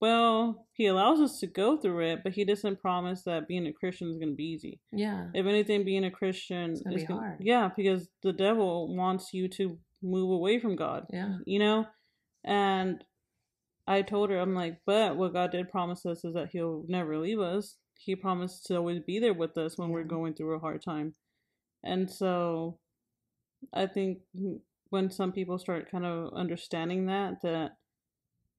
"Well, 0.00 0.66
He 0.72 0.86
allows 0.86 1.20
us 1.20 1.38
to 1.40 1.46
go 1.46 1.76
through 1.76 2.00
it, 2.06 2.20
but 2.24 2.32
He 2.32 2.44
doesn't 2.44 2.80
promise 2.80 3.22
that 3.24 3.48
being 3.48 3.66
a 3.66 3.72
Christian 3.72 4.10
is 4.10 4.18
going 4.18 4.30
to 4.30 4.36
be 4.36 4.44
easy. 4.44 4.80
Yeah, 4.92 5.28
If 5.34 5.46
anything, 5.46 5.84
being 5.84 6.04
a 6.04 6.10
Christian 6.10 6.72
It's 6.72 6.82
gonna 6.82 6.96
is 6.96 7.02
be 7.02 7.06
gonna, 7.06 7.20
hard. 7.20 7.36
yeah, 7.40 7.70
because 7.76 8.08
the 8.22 8.32
devil 8.32 8.94
wants 8.94 9.32
you 9.34 9.48
to 9.48 9.78
move 10.02 10.30
away 10.30 10.58
from 10.58 10.76
God 10.76 11.06
yeah, 11.12 11.36
you 11.44 11.58
know? 11.58 11.86
And 12.42 13.04
I 13.86 14.00
told 14.02 14.30
her, 14.30 14.38
I'm 14.38 14.54
like, 14.54 14.78
but 14.86 15.16
what 15.16 15.34
God 15.34 15.50
did 15.50 15.70
promise 15.70 16.06
us 16.06 16.24
is 16.24 16.32
that 16.34 16.50
He'll 16.52 16.84
never 16.88 17.18
leave 17.18 17.40
us. 17.40 17.76
He 17.98 18.16
promised 18.16 18.64
to 18.66 18.76
always 18.76 19.00
be 19.00 19.18
there 19.18 19.34
with 19.34 19.58
us 19.58 19.76
when 19.76 19.90
we're 19.90 20.04
going 20.04 20.32
through 20.34 20.56
a 20.56 20.60
hard 20.60 20.82
time. 20.82 21.14
And 21.84 22.10
so 22.10 22.78
I 23.74 23.86
think 23.86 24.20
mm, 24.34 24.60
when 24.88 25.10
some 25.10 25.32
people 25.32 25.58
start 25.58 25.90
kind 25.90 26.06
of 26.06 26.32
understanding 26.34 27.06
that, 27.06 27.42
that 27.42 27.72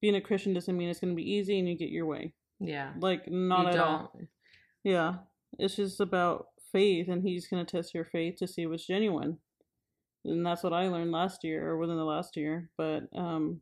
being 0.02 0.16
a 0.16 0.22
Christian 0.22 0.54
doesn't 0.54 0.76
mean 0.76 0.90
it's 0.90 1.00
going 1.00 1.14
to 1.14 1.16
be 1.16 1.32
easy 1.32 1.60
and 1.60 1.70
you 1.70 1.78
get 1.78 1.90
your 1.90 2.08
way. 2.08 2.34
yeah. 2.60 2.92
Like, 3.00 3.30
not 3.30 3.64
you 3.64 3.68
at 3.70 3.74
don't. 3.76 3.88
all. 3.88 4.20
Yeah. 4.84 5.14
It's 5.60 5.76
just 5.76 6.00
about 6.00 6.48
faith, 6.72 7.08
and 7.08 7.22
He's 7.24 7.48
going 7.48 7.66
to 7.66 7.72
test 7.78 7.94
your 7.94 8.06
faith 8.06 8.38
to 8.40 8.48
see 8.48 8.66
what's 8.66 8.88
genuine. 8.88 9.38
And 10.26 10.46
that's 10.46 10.64
what 10.64 10.74
I 10.74 10.88
learned 10.88 11.12
last 11.12 11.44
year 11.44 11.68
or 11.68 11.78
within 11.78 11.98
the 11.98 12.04
last 12.04 12.38
year. 12.38 12.70
But, 12.78 13.04
um, 13.16 13.62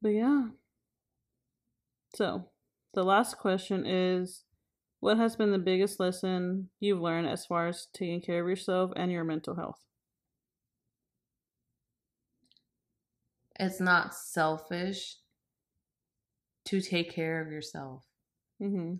but 0.00 0.10
yeah. 0.10 0.48
So, 2.14 2.48
the 2.94 3.02
last 3.02 3.38
question 3.38 3.86
is 3.86 4.44
What 5.00 5.16
has 5.16 5.34
been 5.36 5.50
the 5.50 5.58
biggest 5.58 5.98
lesson 5.98 6.68
you've 6.78 7.00
learned 7.00 7.28
as 7.28 7.46
far 7.46 7.68
as 7.68 7.88
taking 7.94 8.20
care 8.20 8.42
of 8.42 8.48
yourself 8.48 8.92
and 8.96 9.10
your 9.10 9.24
mental 9.24 9.56
health? 9.56 9.80
It's 13.62 13.80
not 13.80 14.14
selfish 14.14 15.16
to 16.66 16.80
take 16.80 17.14
care 17.14 17.40
of 17.40 17.52
yourself. 17.52 18.04
Mm-hmm. 18.60 18.94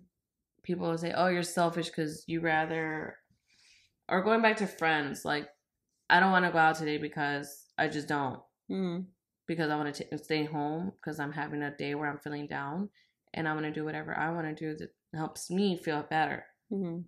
People 0.62 0.88
will 0.88 0.98
say, 0.98 1.12
"Oh, 1.12 1.28
you're 1.28 1.42
selfish 1.42 1.88
because 1.88 2.24
you 2.26 2.40
rather," 2.40 3.16
or 4.08 4.22
going 4.22 4.42
back 4.42 4.56
to 4.58 4.66
friends, 4.66 5.24
like, 5.24 5.48
I 6.08 6.20
don't 6.20 6.32
want 6.32 6.44
to 6.44 6.52
go 6.52 6.58
out 6.58 6.76
today 6.76 6.98
because 6.98 7.66
I 7.76 7.88
just 7.88 8.08
don't. 8.08 8.40
Mm-hmm. 8.70 9.02
because 9.46 9.70
I 9.70 9.76
want 9.76 9.94
to 9.94 10.18
stay 10.18 10.44
home 10.44 10.92
because 10.96 11.18
I'm 11.20 11.32
having 11.32 11.62
a 11.62 11.76
day 11.76 11.94
where 11.94 12.08
I'm 12.08 12.18
feeling 12.18 12.46
down 12.46 12.88
and 13.34 13.48
I 13.48 13.52
want 13.52 13.66
to 13.66 13.72
do 13.72 13.84
whatever 13.84 14.16
I 14.16 14.30
want 14.30 14.46
to 14.46 14.54
do 14.54 14.76
that 14.76 14.90
helps 15.14 15.50
me 15.50 15.76
feel 15.76 16.02
better. 16.08 16.44
Mm-hmm. 16.72 17.00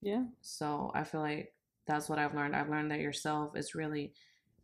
Yeah. 0.00 0.24
So 0.40 0.90
I 0.94 1.04
feel 1.04 1.20
like 1.20 1.54
that's 1.86 2.08
what 2.08 2.18
I've 2.18 2.34
learned. 2.34 2.56
I've 2.56 2.70
learned 2.70 2.90
that 2.92 3.00
yourself 3.00 3.56
is 3.56 3.74
really 3.74 4.14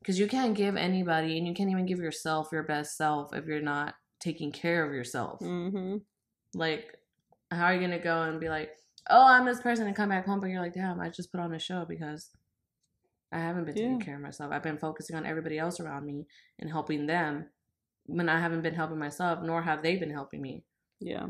because 0.00 0.18
you 0.18 0.26
can't 0.28 0.54
give 0.54 0.76
anybody 0.76 1.38
and 1.38 1.46
you 1.46 1.54
can't 1.54 1.70
even 1.70 1.86
give 1.86 1.98
yourself 1.98 2.48
your 2.52 2.62
best 2.62 2.96
self 2.96 3.34
if 3.34 3.46
you're 3.46 3.60
not 3.60 3.94
taking 4.20 4.52
care 4.52 4.84
of 4.86 4.92
yourself. 4.92 5.40
Mm-hmm. 5.40 5.96
Like, 6.54 6.96
how 7.50 7.64
are 7.66 7.74
you 7.74 7.80
going 7.80 7.90
to 7.92 7.98
go 7.98 8.22
and 8.22 8.40
be 8.40 8.48
like, 8.48 8.70
oh, 9.10 9.26
I'm 9.26 9.46
this 9.46 9.60
person 9.60 9.86
and 9.86 9.96
come 9.96 10.10
back 10.10 10.26
home, 10.26 10.40
but 10.40 10.48
you're 10.48 10.60
like, 10.60 10.74
damn, 10.74 11.00
I 11.00 11.08
just 11.08 11.32
put 11.32 11.40
on 11.40 11.54
a 11.54 11.58
show 11.58 11.84
because 11.88 12.30
I 13.32 13.38
haven't 13.38 13.64
been 13.64 13.74
taking 13.74 14.00
Yeah. 14.00 14.04
care 14.04 14.16
of 14.16 14.22
myself. 14.22 14.52
I've 14.52 14.62
been 14.62 14.78
focusing 14.78 15.16
on 15.16 15.26
everybody 15.26 15.58
else 15.58 15.80
around 15.80 16.06
me 16.06 16.26
and 16.58 16.70
helping 16.70 17.06
them 17.06 17.46
when 18.06 18.28
I 18.28 18.40
haven't 18.40 18.62
been 18.62 18.74
helping 18.74 18.98
myself, 18.98 19.40
nor 19.42 19.62
have 19.62 19.82
they 19.82 19.96
been 19.96 20.10
helping 20.10 20.40
me. 20.40 20.64
Yeah. 21.00 21.26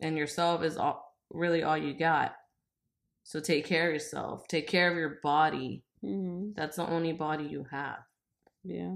And 0.00 0.16
yourself 0.16 0.62
is 0.62 0.76
all, 0.76 1.16
really 1.30 1.62
all 1.62 1.76
you 1.76 1.92
got. 1.92 2.34
So 3.24 3.40
take 3.40 3.66
care 3.66 3.88
of 3.88 3.94
yourself. 3.94 4.46
Take 4.48 4.68
care 4.68 4.90
of 4.90 4.96
your 4.96 5.18
body. 5.22 5.82
Mm-hmm. 6.04 6.52
That's 6.54 6.76
the 6.76 6.88
only 6.88 7.12
body 7.12 7.44
you 7.44 7.66
have. 7.70 7.98
Yeah. 8.64 8.94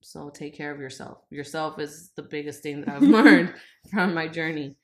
So 0.00 0.30
take 0.30 0.54
care 0.56 0.72
of 0.72 0.80
yourself. 0.80 1.18
Yourself 1.30 1.78
is 1.78 2.10
the 2.16 2.22
biggest 2.22 2.62
thing 2.62 2.80
that 2.82 2.88
I've 2.96 3.02
learned 3.16 3.54
from 3.90 4.14
my 4.14 4.28
journey. 4.28 4.76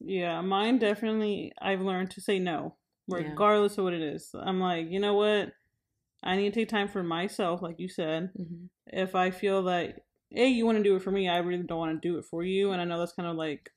Yeah, 0.00 0.40
mine 0.42 0.78
definitely. 0.78 1.52
I've 1.60 1.80
learned 1.80 2.10
to 2.12 2.20
say 2.20 2.38
no, 2.38 2.76
Yeah. 3.08 3.16
regardless 3.16 3.78
of 3.78 3.84
what 3.84 3.94
it 3.94 4.02
is. 4.02 4.30
I'm 4.34 4.60
like, 4.60 4.90
you 4.90 5.00
know 5.00 5.14
what? 5.14 5.52
I 6.22 6.36
need 6.36 6.52
to 6.54 6.60
take 6.60 6.68
time 6.68 6.88
for 6.88 7.02
myself, 7.02 7.62
like 7.62 7.78
you 7.78 7.88
said. 7.88 8.30
hmm 8.36 8.66
If 8.86 9.14
I 9.14 9.30
feel 9.30 9.64
that, 9.64 10.00
hey, 10.30 10.48
you 10.48 10.64
want 10.66 10.78
to 10.78 10.84
do 10.84 10.96
it 10.96 11.02
for 11.02 11.10
me, 11.10 11.28
I 11.28 11.38
really 11.38 11.62
don't 11.64 11.78
want 11.78 12.00
to 12.00 12.08
do 12.08 12.18
it 12.18 12.24
for 12.24 12.42
you, 12.42 12.72
and 12.72 12.80
I 12.80 12.84
know 12.84 12.98
that's 12.98 13.12
kind 13.12 13.28
of 13.28 13.36
like 13.36 13.70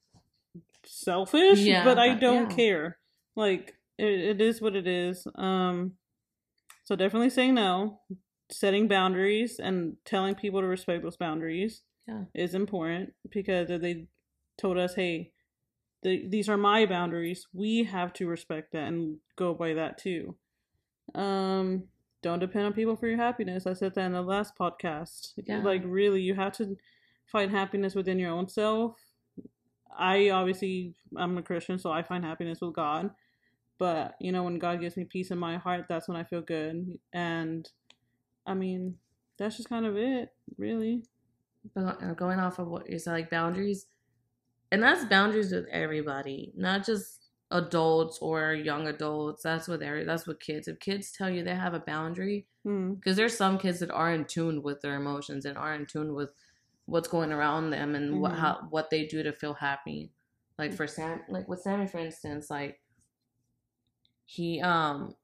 selfish, 0.86 1.60
Yeah, 1.60 1.84
but 1.84 1.98
I 2.00 2.14
don't 2.14 2.50
yeah. 2.50 2.56
care. 2.56 2.98
Like 3.36 3.76
it, 3.98 4.06
it 4.10 4.42
is 4.42 4.62
what 4.62 4.76
it 4.76 4.88
is. 4.88 5.28
Um, 5.36 5.94
so 6.88 6.96
definitely 6.96 7.30
saying 7.30 7.54
no, 7.56 8.00
setting 8.50 8.88
boundaries, 8.88 9.60
and 9.60 9.98
telling 10.06 10.36
people 10.36 10.62
to 10.62 10.68
respect 10.68 11.04
those 11.04 11.18
boundaries 11.18 11.82
Yeah. 12.08 12.24
is 12.34 12.56
important 12.56 13.14
because 13.30 13.70
if 13.70 13.82
they 13.82 14.08
told 14.58 14.78
us, 14.78 14.96
hey, 14.96 15.34
the, 16.04 16.26
these 16.30 16.48
are 16.48 16.56
my 16.56 16.86
boundaries, 16.86 17.46
we 17.54 17.84
have 17.84 18.14
to 18.14 18.26
respect 18.28 18.72
that 18.72 18.88
and 18.88 19.18
go 19.36 19.54
by 19.54 19.74
that 19.74 19.98
too. 19.98 20.36
Um, 21.14 21.84
don't 22.22 22.40
depend 22.40 22.68
on 22.68 22.74
people 22.74 22.96
for 22.96 23.08
your 23.08 23.18
happiness. 23.18 23.68
I 23.68 23.74
said 23.74 23.94
that 23.96 24.06
in 24.06 24.14
the 24.14 24.22
last 24.22 24.54
podcast. 24.58 25.34
Yeah. 25.36 25.62
Like 25.62 25.82
really, 25.86 26.22
you 26.22 26.36
have 26.36 26.54
to 26.54 26.78
find 27.26 27.52
happiness 27.52 27.96
within 27.96 28.18
your 28.18 28.32
own 28.32 28.48
self. 28.48 28.96
I 30.00 30.30
obviously 30.30 30.94
I'm 31.18 31.38
a 31.38 31.42
Christian, 31.42 31.80
so 31.80 31.92
I 31.92 32.02
find 32.02 32.24
happiness 32.24 32.62
with 32.62 32.76
God. 32.76 33.10
But 33.80 34.16
you 34.20 34.32
know, 34.32 34.44
when 34.44 34.60
God 34.60 34.80
gives 34.82 34.98
me 34.98 35.04
peace 35.06 35.32
in 35.32 35.38
my 35.38 35.58
heart, 35.58 35.86
that's 35.88 36.08
when 36.08 36.18
I 36.18 36.24
feel 36.24 36.42
good. 36.42 36.98
And 37.14 37.70
I 38.46 38.54
mean, 38.54 38.98
that's 39.38 39.58
just 39.58 39.70
kind 39.70 39.86
of 39.86 39.96
it, 39.98 40.30
really. 40.58 41.04
But 41.76 42.02
uh, 42.02 42.14
going 42.14 42.40
off 42.40 42.60
of 42.60 42.68
what 42.68 42.90
you 42.90 42.98
said, 42.98 43.12
like 43.12 43.30
boundaries, 43.30 43.86
and 44.72 44.82
that's 44.82 45.06
boundaries 45.06 45.52
with 45.52 45.68
everybody, 45.72 46.54
not 46.56 46.86
just 46.86 47.26
adults 47.52 48.20
or 48.20 48.54
young 48.54 48.88
adults. 48.88 49.44
That's 49.44 49.68
with 49.68 49.82
every. 49.84 50.04
That's 50.06 50.26
what 50.28 50.40
kids. 50.40 50.68
If 50.68 50.80
kids 50.80 51.12
tell 51.12 51.30
you 51.30 51.44
they 51.44 51.56
have 51.56 51.74
a 51.74 51.80
boundary, 51.80 52.48
Hmm. 52.64 52.94
because 52.94 53.16
there's 53.16 53.38
some 53.38 53.58
kids 53.58 53.80
that 53.80 53.92
are 53.92 54.12
in 54.14 54.26
tune 54.26 54.64
with 54.64 54.82
their 54.82 54.96
emotions 54.96 55.46
and 55.46 55.58
are 55.58 55.74
in 55.76 55.86
tune 55.86 56.14
with 56.14 56.32
what's 56.86 57.08
going 57.08 57.32
around 57.34 57.70
them 57.70 57.96
and 57.96 58.22
what 58.22 58.32
Mhm. 58.32 58.38
how 58.38 58.68
what 58.70 58.90
they 58.90 59.06
do 59.06 59.22
to 59.24 59.32
feel 59.34 59.54
happy. 59.54 60.12
Like 60.58 60.74
for 60.74 60.88
Sam, 60.88 61.22
like 61.30 61.48
with 61.48 61.62
Sammy, 61.62 61.86
for 61.88 62.00
instance, 62.00 62.50
like 62.50 62.82
he 64.30 64.60
um 64.62 65.16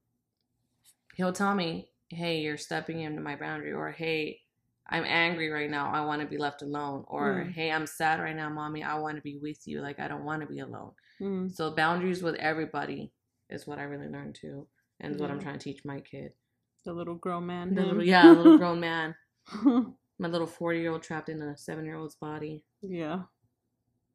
he'll 1.16 1.34
tell 1.34 1.54
me, 1.54 1.90
"Hey, 2.10 2.40
you're 2.42 2.58
stepping 2.58 3.02
into 3.02 3.22
my 3.22 3.36
boundary," 3.36 3.74
or 3.74 3.92
"Hey, 3.92 4.40
I'm 4.90 5.04
angry 5.06 5.50
right 5.50 5.70
now. 5.70 5.92
I 5.92 6.06
want 6.06 6.22
to 6.22 6.28
be 6.28 6.38
left 6.38 6.62
alone," 6.62 7.04
or 7.08 7.44
Mm. 7.46 7.52
"Hey, 7.52 7.70
I'm 7.72 7.86
sad 7.86 8.20
right 8.22 8.36
now, 8.36 8.50
mommy. 8.50 8.82
I 8.82 8.96
want 9.00 9.18
to 9.18 9.22
be 9.22 9.38
with 9.38 9.68
you. 9.68 9.82
Like 9.82 10.00
I 10.00 10.08
don't 10.08 10.24
want 10.26 10.42
to 10.42 10.48
be 10.48 10.60
alone." 10.60 10.92
Mm. 11.20 11.52
So 11.54 11.72
boundaries 11.76 12.24
with 12.24 12.36
everybody 12.36 13.12
is 13.50 13.68
what 13.68 13.78
I 13.78 13.84
really 13.84 14.08
learned 14.08 14.36
too, 14.36 14.68
and 15.02 15.14
is 15.14 15.22
what 15.22 15.30
I'm 15.30 15.40
trying 15.40 15.60
to 15.60 15.64
teach 15.64 15.84
my 15.86 16.00
kid. 16.00 16.32
The 16.86 16.94
little 16.94 17.16
grown 17.16 17.46
man. 17.46 17.76
The 17.76 17.84
little, 17.86 18.04
yeah, 18.04 18.32
little 18.32 18.58
grown 18.58 18.80
man. 18.80 19.16
My 20.20 20.28
little 20.30 20.48
four 20.48 20.74
year 20.74 20.92
old 20.92 21.04
trapped 21.04 21.28
in 21.30 21.42
a 21.42 21.58
seven 21.58 21.84
year 21.86 21.96
old's 21.96 22.16
body. 22.16 22.64
yeah. 22.82 23.24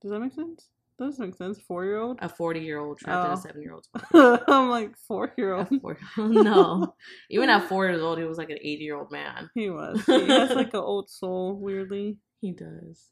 Does 0.01 0.11
that 0.13 0.21
make 0.21 0.33
sense? 0.33 0.69
That 0.99 1.05
does 1.07 1.19
make 1.19 1.35
sense. 1.37 1.59
Four 1.61 1.85
year 1.85 1.99
old. 1.99 2.19
A 2.21 2.29
forty 2.29 2.61
year 2.61 2.79
old 2.81 2.99
trapped 2.99 3.27
in 3.27 3.31
Oh. 3.31 3.35
a 3.35 3.37
seven 3.37 3.63
year 3.63 3.73
old's 3.75 3.89
body. 4.13 4.43
I'm 4.49 4.69
like 4.71 4.97
four 5.07 5.33
year 5.39 5.55
old? 5.57 5.69
no, 6.17 6.95
even 7.31 7.49
at 7.51 7.69
four 7.69 7.87
years 7.87 8.03
old, 8.03 8.19
he 8.19 8.25
was 8.25 8.39
like 8.39 8.51
an 8.51 8.59
eighty 8.61 8.85
year 8.85 8.97
old 8.97 9.11
man. 9.13 9.49
He 9.55 9.71
was. 9.71 10.05
He 10.07 10.27
has 10.29 10.51
like 10.51 10.75
an 10.75 10.81
old 10.81 11.09
soul, 11.11 11.55
weirdly. 11.55 12.19
He 12.41 12.53
does. 12.53 13.07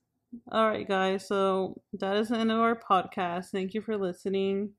All 0.50 0.68
right, 0.68 0.86
guys. 0.86 1.26
So 1.26 1.80
that 1.94 2.16
is 2.16 2.28
the 2.28 2.36
end 2.38 2.50
of 2.50 2.58
our 2.58 2.78
podcast. 2.78 3.46
Thank 3.50 3.74
you 3.74 3.80
for 3.80 3.96
listening. 3.96 4.70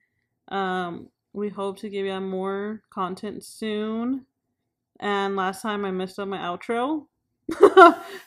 Um, 0.49 1.07
we 1.33 1.49
hope 1.49 1.79
to 1.79 1.89
give 1.89 2.05
you 2.05 2.19
more 2.19 2.81
content 2.89 3.43
soon. 3.43 4.25
And 4.99 5.35
last 5.35 5.61
time 5.61 5.85
I 5.85 5.91
messed 5.91 6.19
up 6.19 6.27
my 6.27 6.37
outro. 6.37 7.05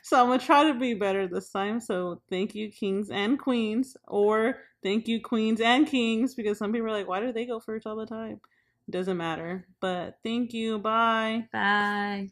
so 0.03 0.21
I'm 0.21 0.29
gonna 0.29 0.39
try 0.39 0.65
to 0.73 0.79
be 0.79 0.95
better 0.95 1.27
this 1.29 1.51
time. 1.51 1.81
So 1.81 2.23
thank 2.31 2.55
you, 2.55 2.71
kings 2.71 3.11
and 3.11 3.39
queens, 3.39 3.97
or 4.09 4.59
thank 4.83 5.09
you, 5.09 5.21
queens 5.21 5.61
and 5.61 5.87
kings, 5.87 6.35
because 6.35 6.59
some 6.59 6.73
people 6.73 6.89
are 6.89 6.93
like, 6.93 7.09
why 7.09 7.21
do 7.21 7.33
they 7.33 7.47
go 7.47 7.61
first 7.61 7.87
all 7.87 7.97
the 7.97 8.07
time? 8.07 8.41
Doesn't 8.89 9.17
matter. 9.19 9.67
But 9.81 10.17
thank 10.25 10.53
you. 10.55 10.79
Bye. 10.79 11.49
Bye. 11.53 12.31